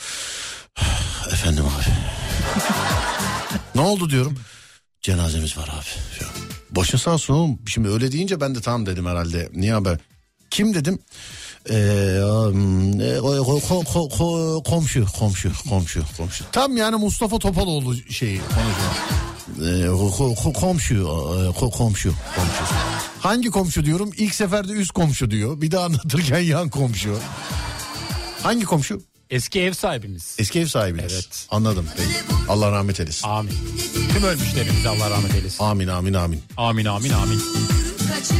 [1.32, 1.84] Efendim abi.
[3.74, 4.38] ne oldu diyorum.
[5.02, 6.24] Cenazemiz var abi.
[6.70, 7.58] Başın sağ olsun oğlum.
[7.66, 9.48] Şimdi öyle deyince ben de tamam dedim herhalde.
[9.54, 9.98] Niye haber?
[10.50, 10.98] Kim dedim?
[11.68, 11.74] Ee,
[13.20, 16.44] ko- ko- ko- ko- komşu, komşu, komşu, komşu.
[16.52, 18.94] Tam yani Mustafa Topaloğlu şeyi konuşuyor.
[19.58, 22.64] Ee, ko- ko- komşu, ko- komşu, komşu.
[23.20, 24.10] Hangi komşu diyorum?
[24.16, 25.60] İlk seferde üst komşu diyor.
[25.60, 27.18] Bir daha anlatırken yan komşu.
[28.42, 29.00] Hangi komşu?
[29.30, 30.36] Eski ev sahibimiz.
[30.38, 31.12] Eski ev sahibiniz.
[31.12, 31.46] Evet.
[31.50, 31.86] Anladım.
[31.96, 32.08] Peki.
[32.48, 33.28] Allah rahmet eylesin.
[33.28, 33.52] Amin.
[34.12, 35.64] Tüm ölmüşlerimize Allah rahmet eylesin.
[35.64, 36.42] Amin amin amin.
[36.56, 37.40] Amin amin amin.
[37.98, 38.34] Kaçır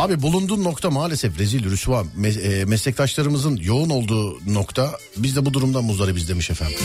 [0.00, 2.04] Abi bulunduğun nokta maalesef rezil rüsva.
[2.20, 6.76] Me- e, meslektaşlarımızın yoğun olduğu nokta biz de bu durumdan muzdaribiz demiş efendim.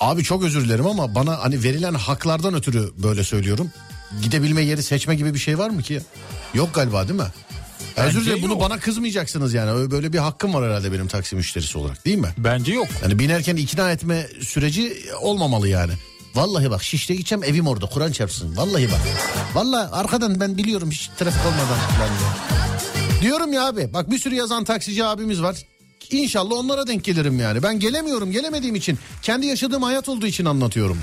[0.00, 3.70] Abi çok özür dilerim ama bana hani verilen haklardan ötürü böyle söylüyorum.
[4.22, 6.00] Gidebilme yeri seçme gibi bir şey var mı ki?
[6.54, 7.26] Yok galiba değil mi?
[7.96, 8.60] Bence özür dilerim bunu yok.
[8.60, 9.70] bana kızmayacaksınız yani.
[9.70, 12.28] Öyle- Böyle bir hakkım var herhalde benim taksi müşterisi olarak değil mi?
[12.38, 12.86] Bence yok.
[13.02, 15.92] Yani binerken ikna etme süreci olmamalı yani.
[16.34, 18.56] Vallahi bak Şişli'ye gideceğim evim orada Kur'an çarpsın.
[18.56, 19.00] Vallahi bak.
[19.54, 23.22] Vallahi arkadan ben biliyorum hiç trafik olmadan ben.
[23.22, 25.56] Diyorum ya abi bak bir sürü yazan taksici abimiz var.
[26.10, 27.62] İnşallah onlara denk gelirim yani.
[27.62, 30.98] Ben gelemiyorum gelemediğim için kendi yaşadığım hayat olduğu için anlatıyorum.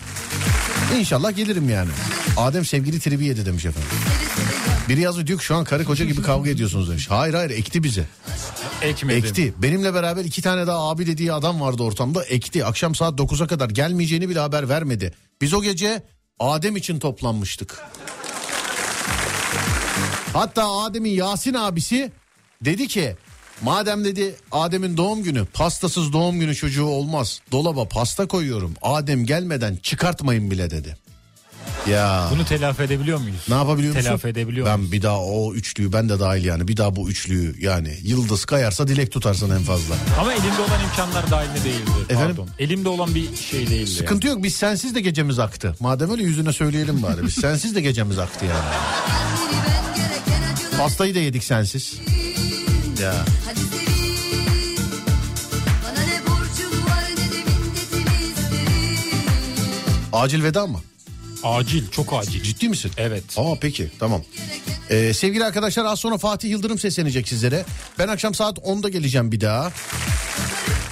[1.00, 1.90] İnşallah gelirim yani.
[2.38, 3.90] Adem sevgili tribi yedi demiş efendim.
[4.90, 7.10] Biri yazıyor diyor ki şu an karı koca gibi kavga ediyorsunuz demiş.
[7.10, 8.06] Hayır hayır ekti bizi.
[8.82, 9.26] Ekmedim.
[9.26, 9.54] Ekti.
[9.58, 12.24] Benimle beraber iki tane daha abi dediği adam vardı ortamda.
[12.24, 12.66] Ekti.
[12.66, 15.14] Akşam saat 9'a kadar gelmeyeceğini bile haber vermedi.
[15.42, 16.04] Biz o gece
[16.40, 17.84] Adem için toplanmıştık.
[20.34, 22.12] Hatta Adem'in Yasin abisi
[22.62, 23.16] dedi ki
[23.62, 27.42] madem dedi Adem'in doğum günü pastasız doğum günü çocuğu olmaz.
[27.52, 28.74] Dolaba pasta koyuyorum.
[28.82, 30.98] Adem gelmeden çıkartmayın bile dedi.
[31.92, 33.36] Ya Bunu telafi edebiliyor muyuz?
[33.50, 34.06] ne yapabiliyor musun?
[34.08, 34.92] Telafi edebiliyor Ben muyuz?
[34.92, 36.68] bir daha o üçlüyü ben de dahil yani.
[36.68, 39.96] Bir daha bu üçlüyü yani yıldız kayarsa dilek tutarsın en fazla.
[40.20, 41.90] Ama elimde olan imkanlar dahilinde değildi.
[42.10, 42.36] Efendim?
[42.36, 42.50] Pardon.
[42.60, 43.92] Elimde olan bir şey değildi.
[43.92, 45.76] Sıkıntı yok biz sensiz de gecemiz aktı.
[45.80, 47.24] Madem öyle yüzüne söyleyelim bari.
[47.24, 48.76] Biz sensiz de gecemiz aktı yani.
[50.78, 52.00] Pastayı da yedik sensiz.
[53.02, 53.14] Ya.
[60.14, 60.80] Acil veda mı?
[61.44, 62.44] Acil, çok acil.
[62.44, 62.92] Ciddi misin?
[62.98, 63.24] Evet.
[63.38, 64.22] Aa peki tamam.
[64.90, 67.66] Ee, sevgili arkadaşlar az sonra Fatih Yıldırım seslenecek sizlere.
[68.00, 69.72] Ben akşam saat 10'da geleceğim bir daha.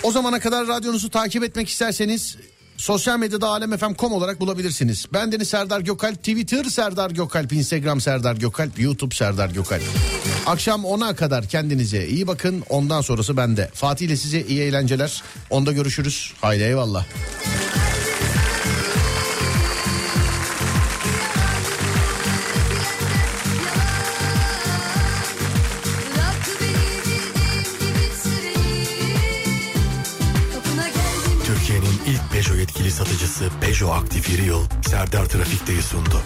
[0.03, 2.38] O zamana kadar radyonuzu takip etmek isterseniz
[2.77, 5.05] sosyal medyada alemfm.com olarak bulabilirsiniz.
[5.13, 9.84] Ben Deniz Serdar Gökalp, Twitter Serdar Gökalp, Instagram Serdar Gökalp, YouTube Serdar Gökalp.
[10.45, 12.63] Akşam 10'a kadar kendinize iyi bakın.
[12.69, 13.69] Ondan sonrası bende.
[13.73, 15.23] Fatih ile size iyi eğlenceler.
[15.49, 16.34] Onda görüşürüz.
[16.41, 17.05] Haydi eyvallah.
[32.45, 36.22] Peugeot yetkili satıcısı Peugeot Aktif Yeri Yıl Serdar Trafik'teyi sundu.